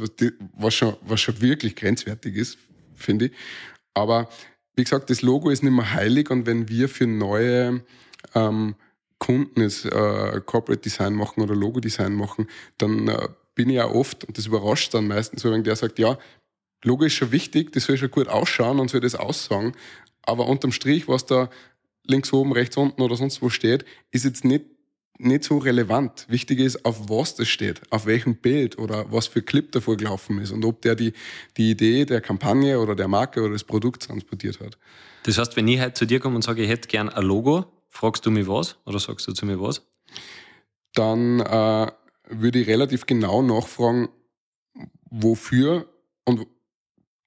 was 0.57 0.75
schon, 0.75 0.97
was 1.03 1.21
schon 1.21 1.41
wirklich 1.41 1.77
grenzwertig 1.77 2.35
ist, 2.35 2.59
finde 2.97 3.27
ich. 3.27 3.33
Aber 3.93 4.29
wie 4.77 4.85
gesagt, 4.85 5.11
das 5.11 5.23
Logo 5.23 5.51
ist 5.51 5.63
nicht 5.63 5.73
mehr 5.73 5.93
heilig 5.93 6.31
und 6.31 6.47
wenn 6.47 6.69
wir 6.69 6.89
für 6.89 7.07
neue 7.07 7.83
ähm, 8.35 8.75
Kunden 9.19 9.61
jetzt 9.61 9.87
äh, 9.87 10.41
Corporate 10.45 10.83
Design 10.83 11.15
machen 11.15 11.43
oder 11.43 11.55
Logo 11.55 11.81
Design 11.81 12.15
machen, 12.15 12.49
dann 12.79 13.09
äh, 13.09 13.29
bin 13.55 13.69
ich 13.71 13.77
ja 13.77 13.87
oft, 13.87 14.25
und 14.25 14.37
das 14.37 14.47
überrascht 14.47 14.93
dann 14.95 15.07
meistens 15.07 15.45
wenn 15.45 15.65
der 15.65 15.77
sagt, 15.77 15.99
ja, 15.99 16.19
Logo 16.83 17.05
ist 17.05 17.15
schon 17.15 17.33
wichtig, 17.33 17.73
das 17.73 17.85
soll 17.85 17.97
schon 17.97 18.11
gut 18.11 18.29
ausschauen 18.29 18.81
und 18.81 18.91
soll 18.91 19.01
das 19.01 19.15
aussagen, 19.15 19.73
aber 20.23 20.47
unterm 20.47 20.73
Strich, 20.73 21.09
was 21.09 21.25
da 21.27 21.49
links 22.07 22.33
oben, 22.33 22.53
rechts 22.53 22.77
unten 22.77 23.01
oder 23.01 23.17
sonst 23.17 23.41
wo 23.41 23.49
steht, 23.49 23.85
ist 24.11 24.25
jetzt 24.25 24.45
nicht, 24.45 24.67
nicht 25.19 25.45
so 25.45 25.59
relevant. 25.59 26.27
Wichtig 26.29 26.59
ist, 26.59 26.85
auf 26.85 27.09
was 27.09 27.35
das 27.35 27.49
steht, 27.49 27.81
auf 27.91 28.07
welchem 28.07 28.37
Bild 28.37 28.79
oder 28.79 29.11
was 29.13 29.27
für 29.27 29.43
Clip 29.43 29.71
davor 29.73 29.97
gelaufen 29.97 30.39
ist 30.41 30.51
und 30.51 30.65
ob 30.65 30.83
der 30.83 30.95
die, 30.95 31.13
die 31.57 31.71
Idee 31.71 32.05
der 32.05 32.21
Kampagne 32.21 32.81
oder 32.81 32.95
der 32.95 33.09
Marke 33.09 33.41
oder 33.43 33.53
des 33.53 33.65
Produkts 33.65 34.07
transportiert 34.07 34.61
hat. 34.61 34.79
Das 35.25 35.39
heißt, 35.39 35.57
wenn 35.57 35.69
ich 35.69 35.81
heute 35.81 35.95
zu 35.95 36.07
dir 36.07 36.21
komme 36.21 36.37
und 36.37 36.43
sage, 36.43 36.63
ich 36.63 36.69
hätte 36.69 36.89
gern 36.89 37.09
ein 37.09 37.25
Logo, 37.25 37.67
fragst 37.89 38.27
du 38.27 38.31
mich 38.31 38.49
was 38.49 38.77
oder 38.85 38.99
sagst 38.99 39.27
du 39.29 39.33
zu 39.33 39.47
mir 39.47 39.61
was? 39.61 39.83
Dann 40.95 41.41
äh, 41.41 41.91
würde 42.29 42.59
ich 42.59 42.67
relativ 42.67 43.07
genau 43.07 43.43
nachfragen, 43.43 44.09
wofür 45.11 45.89
und 46.25 46.47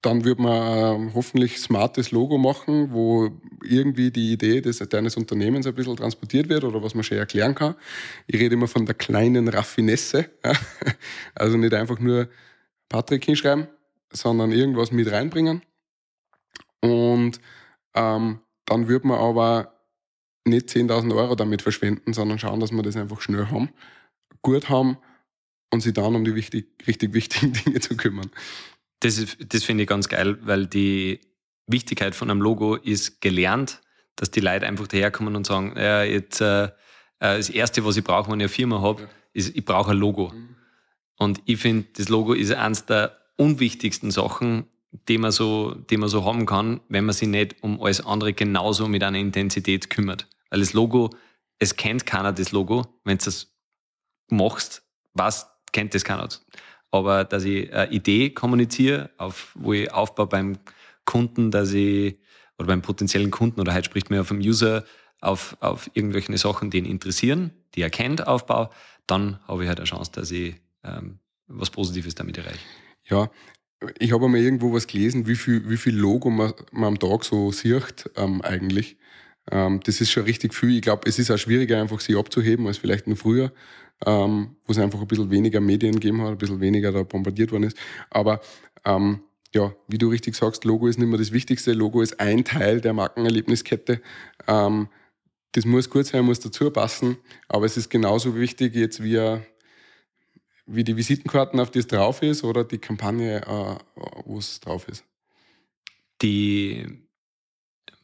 dann 0.02 0.24
würde 0.24 0.42
man 0.42 1.10
äh, 1.10 1.12
hoffentlich 1.16 1.60
smartes 1.60 2.12
Logo 2.12 2.38
machen, 2.38 2.92
wo 2.92 3.32
irgendwie 3.64 4.12
die 4.12 4.32
Idee 4.32 4.62
des, 4.62 4.78
deines 4.78 5.18
Unternehmens 5.18 5.66
ein 5.66 5.74
bisschen 5.74 5.98
transportiert 5.98 6.50
wird 6.50 6.64
oder 6.64 6.84
was 6.84 6.94
man 6.94 7.04
schon 7.04 7.18
erklären 7.18 7.56
kann. 7.56 7.76
Ich 8.28 8.40
rede 8.40 8.54
immer 8.54 8.68
von 8.68 8.86
der 8.86 8.96
kleinen 8.96 9.48
Raffinesse. 9.48 10.30
Also 11.36 11.58
nicht 11.58 11.74
einfach 11.74 12.00
nur 12.00 12.30
Patrick 12.90 13.26
hinschreiben, 13.26 13.68
sondern 14.12 14.52
irgendwas 14.52 14.92
mit 14.92 15.12
reinbringen. 15.12 15.62
Und 16.82 17.40
ähm, 17.94 18.40
dann 18.66 18.88
würde 18.88 19.08
man 19.08 19.20
aber 19.20 19.74
nicht 20.46 20.70
10.000 20.70 21.16
Euro 21.16 21.36
damit 21.36 21.62
verschwenden, 21.62 22.14
sondern 22.14 22.40
schauen, 22.40 22.60
dass 22.60 22.72
wir 22.72 22.82
das 22.82 22.96
einfach 22.96 23.22
schnell 23.22 23.48
haben, 23.48 23.70
gut 24.42 24.70
haben 24.70 24.98
und 25.72 25.82
sich 25.82 25.94
dann 25.94 26.16
um 26.16 26.24
die 26.24 26.36
wichtig, 26.36 26.68
richtig 26.88 27.14
wichtigen 27.14 27.54
Dinge 27.66 27.80
zu 27.80 27.98
kümmern. 27.98 28.32
Das, 29.00 29.38
das 29.40 29.64
finde 29.64 29.84
ich 29.84 29.90
ganz 29.90 30.10
geil, 30.10 30.38
weil 30.42 30.68
die 30.68 31.22
Wichtigkeit 31.68 32.16
von 32.16 32.32
einem 32.32 32.42
Logo 32.42 32.76
ist 32.76 33.22
gelernt, 33.22 33.82
dass 34.16 34.32
die 34.32 34.40
Leute 34.40 34.66
einfach 34.66 34.88
daherkommen 34.88 35.36
und 35.36 35.46
sagen, 35.46 35.74
ja, 35.78 36.04
jetzt, 36.04 36.42
äh, 36.42 36.66
äh 36.66 36.70
das 37.20 37.50
Erste, 37.50 37.86
was 37.86 37.98
ich 37.98 38.04
brauche, 38.04 38.32
wenn 38.32 38.40
ich 38.40 38.46
eine 38.46 38.50
Firma 38.50 38.82
habe, 38.82 39.04
ja. 39.04 39.10
ist, 39.34 39.56
ich 39.56 39.64
brauche 39.64 39.92
ein 39.92 39.98
Logo. 39.98 40.30
Mhm. 40.30 40.56
Und 41.18 41.42
ich 41.46 41.60
finde, 41.60 41.88
das 41.94 42.10
Logo 42.10 42.34
ist 42.34 42.52
eines 42.52 42.86
der 42.86 43.18
unwichtigsten 43.38 44.12
Sachen, 44.12 44.68
die 45.08 45.18
man, 45.18 45.32
so, 45.32 45.74
die 45.74 45.98
man 45.98 46.10
so 46.10 46.26
haben 46.26 46.46
kann, 46.46 46.82
wenn 46.90 47.06
man 47.06 47.14
sich 47.14 47.28
nicht 47.28 47.62
um 47.62 47.82
alles 47.82 48.02
andere 48.06 48.34
genauso 48.34 48.88
mit 48.88 49.04
einer 49.04 49.18
Intensität 49.18 49.90
kümmert. 49.90 50.28
Weil 50.50 50.60
das 50.60 50.74
Logo, 50.74 51.12
es 51.60 51.76
kennt 51.76 52.06
keiner 52.06 52.34
das 52.34 52.52
Logo. 52.52 52.88
Wenn 53.04 53.18
du 53.18 53.26
das 53.26 53.54
machst, 54.30 54.84
was 55.14 55.50
kennt 55.72 55.94
das 55.94 56.04
keiner. 56.04 56.30
Aber 56.92 57.24
dass 57.24 57.44
ich 57.44 57.74
eine 57.74 57.92
Idee 57.92 58.30
kommuniziere, 58.30 59.10
auf, 59.18 59.52
wo 59.56 59.74
ich 59.74 59.92
aufbaue 59.92 60.28
beim 60.28 60.58
Kunden, 61.06 61.52
dass 61.52 61.74
ich, 61.74 62.18
oder 62.58 62.68
beim 62.68 62.82
potenziellen 62.82 63.32
Kunden, 63.32 63.60
oder 63.60 63.74
heute 63.74 63.86
spricht 63.86 64.10
man 64.10 64.18
ja 64.18 64.24
vom 64.24 64.40
User, 64.40 64.84
auf, 65.22 65.58
auf 65.60 65.90
irgendwelche 65.94 66.38
Sachen, 66.38 66.70
die 66.70 66.78
ihn 66.78 66.86
interessieren, 66.86 67.52
die 67.76 67.82
er 67.82 67.90
kennt, 67.90 68.28
aufbaue, 68.28 68.70
dann 69.08 69.40
habe 69.48 69.64
ich 69.64 69.70
halt 69.70 69.80
eine 69.80 69.88
Chance, 69.88 70.12
dass 70.14 70.32
ich 70.32 70.56
ähm, 70.84 71.20
was 71.48 71.70
Positives 71.70 72.16
damit 72.16 72.38
erreiche. 72.38 72.60
Ja, 73.06 73.30
ich 74.00 74.12
habe 74.12 74.26
einmal 74.26 74.42
irgendwo 74.42 74.74
was 74.74 74.88
gelesen, 74.88 75.28
wie 75.28 75.36
viel, 75.36 75.70
wie 75.70 75.78
viel 75.78 75.96
Logo 75.96 76.30
man, 76.30 76.54
man 76.72 76.90
am 76.90 77.00
Tag 77.00 77.24
so 77.24 77.52
sieht 77.52 78.10
ähm, 78.16 78.42
eigentlich. 78.42 78.98
Ähm, 79.50 79.80
das 79.84 80.02
ist 80.02 80.12
schon 80.12 80.24
richtig 80.24 80.54
viel. 80.54 80.76
Ich 80.76 80.82
glaube, 80.82 81.08
es 81.08 81.20
ist 81.20 81.32
auch 81.32 81.38
schwieriger, 81.38 81.80
einfach 81.80 82.00
sie 82.00 82.16
abzuheben 82.16 82.68
als 82.68 82.78
vielleicht 82.78 83.08
nur 83.08 83.18
früher, 83.18 83.52
ähm, 84.06 84.56
wo 84.66 84.72
es 84.72 84.78
einfach 84.78 85.02
ein 85.02 85.08
bisschen 85.08 85.32
weniger 85.32 85.60
Medien 85.60 85.94
gegeben 85.94 86.22
hat, 86.22 86.30
ein 86.30 86.38
bisschen 86.38 86.62
weniger 86.62 86.92
da 86.92 87.04
bombardiert 87.04 87.52
worden 87.52 87.64
ist. 87.64 87.78
Aber 88.10 88.42
ähm, 88.86 89.22
ja, 89.54 89.74
wie 89.88 89.98
du 89.98 90.10
richtig 90.10 90.36
sagst, 90.36 90.66
Logo 90.66 90.88
ist 90.88 91.00
nicht 91.00 91.08
mehr 91.08 91.18
das 91.18 91.32
Wichtigste. 91.32 91.74
Logo 91.74 92.02
ist 92.02 92.20
ein 92.20 92.44
Teil 92.44 92.82
der 92.82 92.94
Markenerlebniskette. 92.94 94.02
Ähm, 94.48 94.90
das 95.54 95.66
muss 95.66 95.90
gut 95.90 96.06
sein, 96.06 96.26
muss 96.26 96.40
dazu 96.40 96.70
passen, 96.70 97.18
aber 97.48 97.66
es 97.66 97.78
ist 97.78 97.90
genauso 97.90 98.36
wichtig 98.36 98.76
jetzt 98.76 99.02
wie, 99.02 99.40
wie 100.68 100.84
die 100.84 100.98
Visitenkarten, 100.98 101.60
auf 101.60 101.72
die 101.72 101.80
es 101.80 101.88
drauf 101.88 102.22
ist, 102.22 102.44
oder 102.44 102.64
die 102.64 102.78
Kampagne, 102.78 103.42
äh, 103.42 103.76
wo 104.26 104.38
es 104.38 104.60
drauf 104.60 104.88
ist. 104.88 105.04
Die 106.22 107.07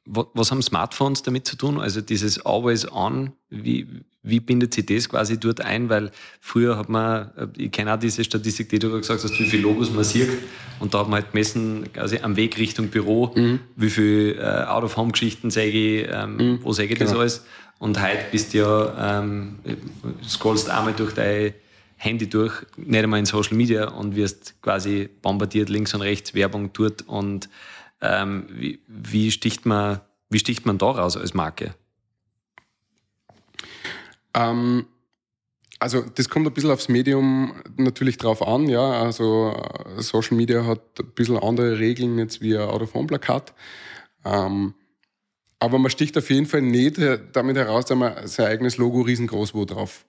was 0.06 0.52
haben 0.52 0.62
Smartphones 0.62 1.24
damit 1.24 1.48
zu 1.48 1.56
tun? 1.56 1.80
Also 1.80 2.02
dieses 2.02 2.46
Always 2.46 2.92
On, 2.92 3.32
wie, 3.50 3.88
wie 4.22 4.40
bindet 4.40 4.74
sich 4.74 4.86
das 4.86 5.08
quasi 5.08 5.40
dort 5.40 5.62
ein? 5.62 5.90
Weil 5.90 6.12
früher 6.42 6.78
hat 6.78 6.90
man, 6.90 7.32
ich 7.58 7.72
kenne 7.72 7.94
auch 7.94 8.00
diese 8.00 8.24
Statistik, 8.24 8.70
die 8.70 8.80
du 8.80 8.92
gesagt 8.92 9.24
hast, 9.24 9.40
wie 9.40 9.46
viele 9.46 9.64
Logos 9.64 9.92
man 9.92 10.04
sieht. 10.04 10.30
Und 10.80 10.94
da 10.94 11.00
hat 11.00 11.08
man 11.08 11.22
halt 11.22 11.32
gemessen, 11.32 11.92
quasi 11.94 12.20
am 12.20 12.36
Weg 12.36 12.58
Richtung 12.58 12.88
Büro, 12.88 13.32
mhm. 13.36 13.60
wie 13.76 13.90
viele 13.90 14.34
äh, 14.34 14.66
Out-of-Home-Geschichten 14.66 15.52
sehe 15.52 15.68
ich, 15.68 16.10
ähm, 16.12 16.36
mhm. 16.36 16.60
wo 16.64 16.74
sehe 16.74 16.86
ich 16.86 16.96
genau. 16.96 17.12
das 17.12 17.20
alles? 17.20 17.46
Und 17.80 18.02
heute 18.02 18.26
bist 18.32 18.54
du 18.54 18.60
ja, 18.60 19.20
ähm, 19.20 19.60
scrollst 20.28 20.70
einmal 20.70 20.94
durch 20.94 21.14
dein 21.14 21.54
Handy 21.98 22.30
durch, 22.30 22.54
nicht 22.76 23.04
einmal 23.04 23.20
in 23.20 23.26
Social 23.26 23.56
Media 23.56 23.90
und 23.90 24.16
wirst 24.16 24.62
quasi 24.62 25.10
bombardiert 25.22 25.70
links 25.70 25.94
und 25.94 26.02
rechts, 26.02 26.34
Werbung 26.34 26.72
dort 26.74 27.04
und 27.04 27.50
ähm, 28.04 28.48
wie, 28.50 28.80
wie, 28.88 29.32
sticht 29.32 29.66
man, 29.66 30.02
wie 30.30 30.40
sticht 30.40 30.66
man 30.66 30.78
da 30.78 30.92
raus 30.92 31.16
als 31.18 31.34
Marke? 31.34 31.74
Ähm, 34.34 34.86
also 35.80 36.02
das 36.02 36.30
kommt 36.30 36.46
ein 36.46 36.54
bisschen 36.54 36.72
aufs 36.72 36.90
Medium 36.90 37.54
natürlich 37.78 38.18
drauf 38.18 38.46
an, 38.46 38.68
ja. 38.68 39.02
Also 39.02 39.54
äh, 39.98 40.02
Social 40.02 40.36
Media 40.36 40.66
hat 40.66 40.82
ein 41.00 41.12
bisschen 41.16 41.38
andere 41.38 41.80
Regeln 41.80 42.20
jetzt 42.20 42.42
wie 42.42 42.58
ein 42.58 42.68
Out-of-Home-Plakat. 42.68 43.54
Ähm, 44.26 44.74
aber 45.60 45.80
man 45.80 45.92
sticht 45.92 46.18
auf 46.18 46.30
jeden 46.30 46.46
Fall 46.46 46.62
nicht 46.62 47.00
damit 47.32 47.56
heraus, 47.56 47.86
dass 47.86 47.98
man 47.98 48.28
sein 48.28 48.48
eigenes 48.48 48.78
Logo 48.78 49.02
riesengroß 49.02 49.54
wo 49.54 49.64
drauf 49.64 50.06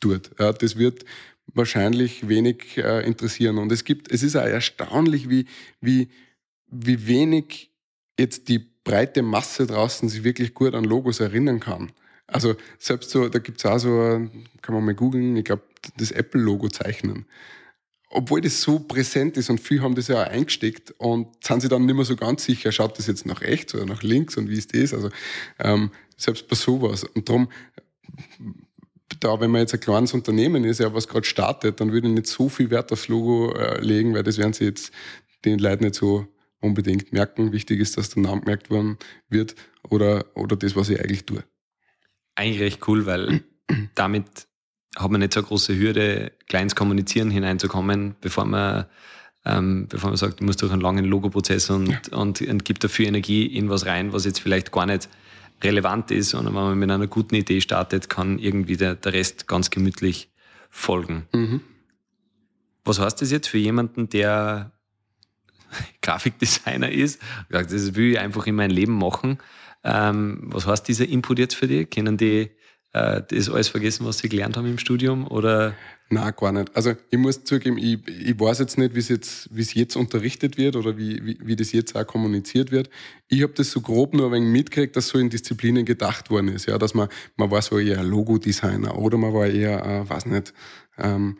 tut. 0.00 0.30
Ja, 0.38 0.52
das 0.52 0.76
wird 0.78 1.04
wahrscheinlich 1.46 2.28
wenig 2.28 2.78
äh, 2.78 3.04
interessieren. 3.04 3.58
Und 3.58 3.72
es 3.72 3.84
gibt, 3.84 4.12
es 4.12 4.22
ist 4.22 4.36
auch 4.36 4.42
erstaunlich, 4.42 5.28
wie, 5.28 5.46
wie, 5.80 6.10
wie 6.66 7.06
wenig 7.06 7.70
jetzt 8.18 8.48
die 8.48 8.58
breite 8.58 9.22
Masse 9.22 9.66
draußen 9.66 10.08
sich 10.08 10.24
wirklich 10.24 10.54
gut 10.54 10.74
an 10.74 10.84
Logos 10.84 11.20
erinnern 11.20 11.60
kann. 11.60 11.92
Also 12.26 12.54
selbst 12.78 13.10
so, 13.10 13.28
da 13.28 13.38
gibt's 13.38 13.66
auch 13.66 13.78
so, 13.78 13.90
kann 14.62 14.74
man 14.74 14.84
mal 14.84 14.94
googeln, 14.94 15.36
ich 15.36 15.44
glaube, 15.44 15.62
das 15.96 16.10
Apple-Logo 16.10 16.68
zeichnen. 16.68 17.26
Obwohl 18.10 18.40
das 18.40 18.60
so 18.60 18.78
präsent 18.78 19.36
ist 19.36 19.50
und 19.50 19.60
viele 19.60 19.82
haben 19.82 19.94
das 19.94 20.08
ja 20.08 20.22
auch 20.22 20.28
eingesteckt 20.28 20.94
und 20.98 21.28
sind 21.44 21.60
sich 21.60 21.70
dann 21.70 21.84
nicht 21.84 21.96
mehr 21.96 22.04
so 22.04 22.16
ganz 22.16 22.44
sicher, 22.44 22.70
schaut 22.70 22.96
das 22.98 23.08
jetzt 23.08 23.26
nach 23.26 23.40
rechts 23.40 23.74
oder 23.74 23.86
nach 23.86 24.02
links 24.02 24.36
und 24.36 24.48
wie 24.48 24.58
ist 24.58 24.74
das? 24.74 24.94
Also 24.94 25.10
ähm, 25.58 25.90
selbst 26.16 26.46
bei 26.48 26.54
sowas. 26.54 27.04
Und 27.04 27.28
darum, 27.28 27.48
da, 29.20 29.40
wenn 29.40 29.50
man 29.50 29.62
jetzt 29.62 29.74
ein 29.74 29.80
kleines 29.80 30.14
Unternehmen 30.14 30.64
ist, 30.64 30.80
ja, 30.80 30.94
was 30.94 31.08
gerade 31.08 31.26
startet, 31.26 31.80
dann 31.80 31.92
würde 31.92 32.08
ich 32.08 32.14
nicht 32.14 32.26
so 32.28 32.48
viel 32.48 32.70
Wert 32.70 32.92
aufs 32.92 33.08
Logo 33.08 33.52
äh, 33.52 33.80
legen, 33.80 34.14
weil 34.14 34.22
das 34.22 34.38
werden 34.38 34.52
sie 34.52 34.64
jetzt 34.64 34.92
den 35.44 35.58
Leuten 35.58 35.84
nicht 35.84 35.96
so 35.96 36.26
unbedingt 36.64 37.12
merken. 37.12 37.52
Wichtig 37.52 37.80
ist, 37.80 37.96
dass 37.96 38.10
der 38.10 38.22
Name 38.22 38.40
gemerkt 38.40 38.70
worden 38.70 38.98
wird 39.28 39.54
oder, 39.88 40.24
oder 40.34 40.56
das, 40.56 40.74
was 40.74 40.88
ich 40.88 40.98
eigentlich 40.98 41.24
tue. 41.24 41.44
Eigentlich 42.34 42.60
recht 42.60 42.88
cool, 42.88 43.06
weil 43.06 43.44
damit 43.94 44.48
hat 44.96 45.10
man 45.10 45.20
nicht 45.20 45.34
so 45.34 45.40
eine 45.40 45.46
große 45.46 45.76
Hürde, 45.78 46.32
kleines 46.48 46.74
Kommunizieren 46.74 47.30
hineinzukommen, 47.30 48.16
bevor 48.20 48.44
man, 48.44 48.86
ähm, 49.44 49.86
bevor 49.88 50.10
man 50.10 50.16
sagt, 50.16 50.40
du 50.40 50.44
musst 50.44 50.62
durch 50.62 50.72
einen 50.72 50.80
langen 50.80 51.04
Logoprozess 51.04 51.70
und, 51.70 51.88
ja. 51.88 52.00
und, 52.12 52.40
und 52.40 52.64
gibt 52.64 52.84
dafür 52.84 53.06
Energie 53.06 53.46
in 53.46 53.68
was 53.68 53.86
rein, 53.86 54.12
was 54.12 54.24
jetzt 54.24 54.40
vielleicht 54.40 54.72
gar 54.72 54.86
nicht 54.86 55.08
relevant 55.62 56.10
ist, 56.10 56.30
sondern 56.30 56.54
wenn 56.54 56.62
man 56.62 56.78
mit 56.78 56.90
einer 56.90 57.06
guten 57.06 57.34
Idee 57.34 57.60
startet, 57.60 58.08
kann 58.08 58.38
irgendwie 58.38 58.76
der, 58.76 58.94
der 58.94 59.12
Rest 59.12 59.46
ganz 59.46 59.70
gemütlich 59.70 60.30
folgen. 60.70 61.26
Mhm. 61.32 61.60
Was 62.84 62.98
heißt 62.98 63.20
das 63.22 63.30
jetzt 63.30 63.48
für 63.48 63.58
jemanden, 63.58 64.08
der 64.08 64.72
Grafikdesigner 66.02 66.90
ist. 66.90 67.20
Gesagt, 67.48 67.72
das 67.72 67.94
will 67.94 68.12
ich 68.12 68.18
einfach 68.18 68.46
in 68.46 68.54
mein 68.54 68.70
Leben 68.70 68.96
machen. 68.96 69.38
Ähm, 69.82 70.40
was 70.44 70.66
heißt 70.66 70.88
dieser 70.88 71.06
Input 71.08 71.38
jetzt 71.38 71.54
für 71.54 71.66
dich? 71.66 71.90
Können 71.90 72.16
die 72.16 72.50
äh, 72.94 73.22
das 73.28 73.50
alles 73.50 73.68
vergessen, 73.68 74.06
was 74.06 74.18
sie 74.18 74.28
gelernt 74.28 74.56
haben 74.56 74.66
im 74.66 74.78
Studium? 74.78 75.26
Oder? 75.26 75.74
Nein, 76.10 76.32
gar 76.36 76.52
nicht. 76.52 76.74
Also 76.76 76.94
ich 77.10 77.18
muss 77.18 77.44
zugeben, 77.44 77.76
ich, 77.76 77.98
ich 78.06 78.38
weiß 78.38 78.60
jetzt 78.60 78.78
nicht, 78.78 78.94
wie 78.94 79.00
es 79.00 79.08
jetzt, 79.08 79.48
wie 79.54 79.62
es 79.62 79.74
jetzt 79.74 79.96
unterrichtet 79.96 80.56
wird 80.56 80.76
oder 80.76 80.96
wie, 80.96 81.24
wie, 81.24 81.38
wie 81.40 81.56
das 81.56 81.72
jetzt 81.72 81.96
auch 81.96 82.06
kommuniziert 82.06 82.70
wird. 82.70 82.88
Ich 83.28 83.42
habe 83.42 83.52
das 83.54 83.70
so 83.70 83.80
grob 83.80 84.14
nur 84.14 84.26
ein 84.26 84.32
wenig 84.32 84.50
mitgekriegt, 84.50 84.96
dass 84.96 85.08
so 85.08 85.18
in 85.18 85.28
Disziplinen 85.28 85.84
gedacht 85.84 86.30
worden 86.30 86.48
ist. 86.48 86.66
Ja, 86.66 86.78
dass 86.78 86.94
man, 86.94 87.08
man 87.36 87.50
war 87.50 87.62
so 87.62 87.78
eher 87.78 88.02
Logo-Designer 88.02 88.96
oder 88.96 89.18
man 89.18 89.34
war 89.34 89.46
eher, 89.46 89.84
äh, 89.84 90.08
weiß 90.08 90.26
nicht, 90.26 90.54
ähm, 90.98 91.38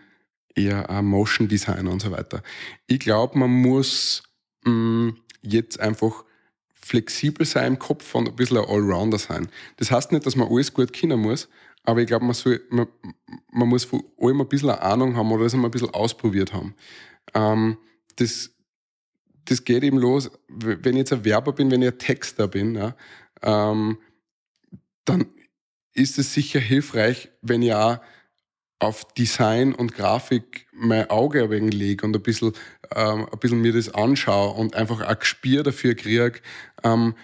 eher 0.54 0.88
ein 0.90 1.04
Motion 1.04 1.48
Designer 1.48 1.90
und 1.90 2.00
so 2.00 2.10
weiter. 2.10 2.42
Ich 2.86 3.00
glaube, 3.00 3.38
man 3.38 3.50
muss 3.50 4.22
mh, 4.64 4.72
mm, 4.72 5.16
jetzt 5.42 5.80
einfach 5.80 6.24
flexibel 6.72 7.46
sein 7.46 7.74
im 7.74 7.78
Kopf 7.78 8.14
und 8.14 8.28
ein 8.28 8.36
bisschen 8.36 8.58
ein 8.58 8.68
Allrounder 8.68 9.18
sein. 9.18 9.48
Das 9.76 9.90
heißt 9.90 10.12
nicht, 10.12 10.26
dass 10.26 10.36
man 10.36 10.48
alles 10.48 10.72
gut 10.72 10.92
kennen 10.92 11.20
muss, 11.20 11.48
aber 11.82 12.00
ich 12.00 12.06
glaube, 12.06 12.24
man, 12.24 12.36
man, 12.70 12.86
man 13.50 13.68
muss 13.68 13.84
von 13.84 14.02
allem 14.18 14.40
ein 14.40 14.48
bisschen 14.48 14.70
eine 14.70 14.82
Ahnung 14.82 15.16
haben 15.16 15.32
oder 15.32 15.44
das 15.44 15.54
einmal 15.54 15.68
ein 15.68 15.72
bisschen 15.72 15.90
ausprobiert 15.90 16.52
haben. 16.52 16.74
Ähm, 17.34 17.78
das, 18.16 18.50
das 19.46 19.64
geht 19.64 19.82
eben 19.82 19.98
los, 19.98 20.30
wenn 20.48 20.94
ich 20.94 21.00
jetzt 21.00 21.12
ein 21.12 21.24
Werber 21.24 21.52
bin, 21.52 21.70
wenn 21.70 21.82
ich 21.82 21.92
ein 21.92 21.98
Texter 21.98 22.48
bin, 22.48 22.74
ja, 22.74 22.94
ähm, 23.42 23.98
dann 25.04 25.26
ist 25.92 26.18
es 26.18 26.34
sicher 26.34 26.60
hilfreich, 26.60 27.30
wenn 27.42 27.62
ich 27.62 27.74
auch 27.74 27.98
auf 28.78 29.04
Design 29.14 29.74
und 29.74 29.94
Grafik 29.94 30.66
mein 30.72 31.08
Auge 31.10 31.44
ein 31.44 31.50
wenig 31.50 31.74
lege 31.74 32.04
und 32.04 32.14
ein 32.14 32.22
bisschen, 32.22 32.52
ähm, 32.94 33.26
ein 33.30 33.38
bisschen 33.38 33.60
mir 33.60 33.72
das 33.72 33.94
anschaue 33.94 34.54
und 34.54 34.74
einfach 34.74 35.00
ein 35.00 35.16
Gespür 35.18 35.62
dafür 35.62 35.94
kriege, 35.94 36.40
ähm, 36.82 37.14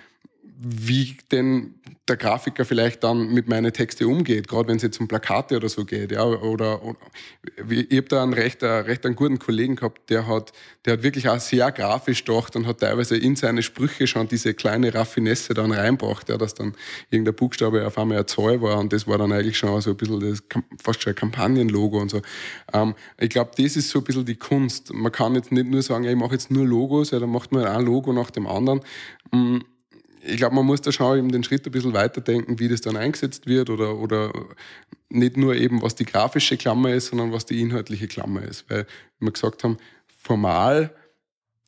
wie 0.63 1.17
denn 1.33 1.81
der 2.07 2.19
Grafiker 2.19 2.67
vielleicht 2.67 3.03
dann 3.03 3.33
mit 3.33 3.49
meinen 3.49 3.73
Texten 3.73 4.05
umgeht, 4.05 4.47
gerade 4.47 4.69
wenn 4.69 4.77
es 4.77 4.83
jetzt 4.83 5.01
um 5.01 5.09
Plakate 5.09 5.57
oder 5.57 5.71
so 5.71 5.87
geht. 5.87 6.13
Ja, 6.13 6.25
oder, 6.25 6.83
oder 6.83 6.99
ich 7.71 7.97
habe 7.97 8.09
da 8.09 8.23
einen 8.23 8.35
recht, 8.35 8.63
einen 8.63 8.85
recht 8.85 9.07
einen 9.07 9.17
guten 9.17 9.39
Kollegen 9.39 9.77
gehabt, 9.77 10.11
der 10.11 10.27
hat, 10.27 10.53
der 10.85 10.95
hat 10.95 11.03
wirklich 11.03 11.31
auch 11.31 11.41
sehr 11.41 11.73
grafisch 11.73 12.25
gedacht 12.27 12.57
und 12.57 12.67
hat 12.67 12.81
teilweise 12.81 13.17
in 13.17 13.37
seine 13.37 13.63
Sprüche 13.63 14.07
schon 14.07 14.29
diese 14.29 14.53
kleine 14.53 14.93
Raffinesse 14.93 15.55
dann 15.55 15.73
reinbracht, 15.73 16.29
ja, 16.29 16.37
dass 16.37 16.53
dann 16.53 16.75
irgendein 17.09 17.37
Buchstabe 17.37 17.87
auf 17.87 17.97
einmal 17.97 18.19
eine 18.19 18.27
Zahl 18.27 18.61
war 18.61 18.79
und 18.79 18.93
das 18.93 19.07
war 19.07 19.17
dann 19.17 19.33
eigentlich 19.33 19.57
schon 19.57 19.81
so 19.81 19.91
ein 19.91 19.97
bisschen 19.97 20.21
das, 20.21 20.43
fast 20.83 21.03
schon 21.03 21.13
ein 21.13 21.17
Kampagnenlogo 21.17 21.99
und 21.99 22.11
so. 22.11 22.21
Ähm, 22.75 22.95
ich 23.19 23.31
glaube, 23.31 23.53
das 23.57 23.77
ist 23.77 23.89
so 23.89 24.01
ein 24.01 24.05
bisschen 24.05 24.27
die 24.27 24.37
Kunst. 24.37 24.93
Man 24.93 25.11
kann 25.11 25.37
jetzt 25.37 25.53
nicht 25.53 25.69
nur 25.69 25.81
sagen, 25.81 26.05
ja, 26.05 26.11
ich 26.11 26.19
mache 26.19 26.33
jetzt 26.33 26.51
nur 26.51 26.67
Logos, 26.67 27.13
ja, 27.13 27.19
dann 27.19 27.31
macht 27.31 27.51
man 27.51 27.65
ein 27.65 27.85
Logo 27.87 28.13
nach 28.13 28.31
dem 28.31 28.47
anderen. 28.47 28.83
Ich 30.23 30.37
glaube, 30.37 30.55
man 30.55 30.67
muss 30.67 30.83
da 30.83 30.93
schon 30.93 31.19
eben 31.19 31.33
den 31.33 31.45
Schritt 31.45 31.67
ein 31.67 31.73
bisschen 31.73 31.93
weiterdenken, 31.93 32.59
wie 32.59 32.69
das 32.69 32.81
dann 32.81 32.97
eingesetzt 32.97 33.47
wird 33.47 33.71
oder, 33.71 33.97
oder 33.97 34.33
nicht 35.09 35.37
nur 35.37 35.55
eben, 35.55 35.83
was 35.83 35.95
die 35.95 36.05
grafische 36.05 36.57
Klammer 36.57 36.91
ist, 36.91 37.07
sondern 37.07 37.33
was 37.33 37.47
die 37.47 37.61
inhaltliche 37.61 38.07
Klammer 38.07 38.43
ist. 38.43 38.69
Weil 38.69 38.87
wir 39.19 39.33
gesagt 39.33 39.65
haben, 39.65 39.79
formal 40.07 40.95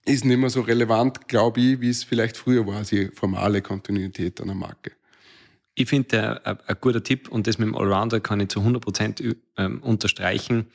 ist 0.04 0.24
nicht 0.24 0.38
mehr 0.38 0.50
so 0.50 0.62
relevant, 0.62 1.28
glaube 1.28 1.60
ich, 1.60 1.80
wie 1.80 1.90
es 1.90 2.04
vielleicht 2.04 2.36
früher 2.36 2.66
war, 2.66 2.82
die 2.82 3.08
formale 3.08 3.62
Kontinuität 3.62 4.40
einer 4.40 4.54
Marke. 4.54 4.92
Ich 5.74 5.88
finde 5.88 6.44
ein 6.44 6.76
guter 6.80 7.02
Tipp 7.02 7.28
und 7.28 7.46
das 7.46 7.58
mit 7.58 7.68
dem 7.68 7.76
Allrounder 7.76 8.20
kann 8.20 8.40
ich 8.40 8.48
zu 8.48 8.60
100 8.60 8.82
Prozent 8.82 9.22
ähm, 9.56 9.82
unterstreichen. 9.82 10.66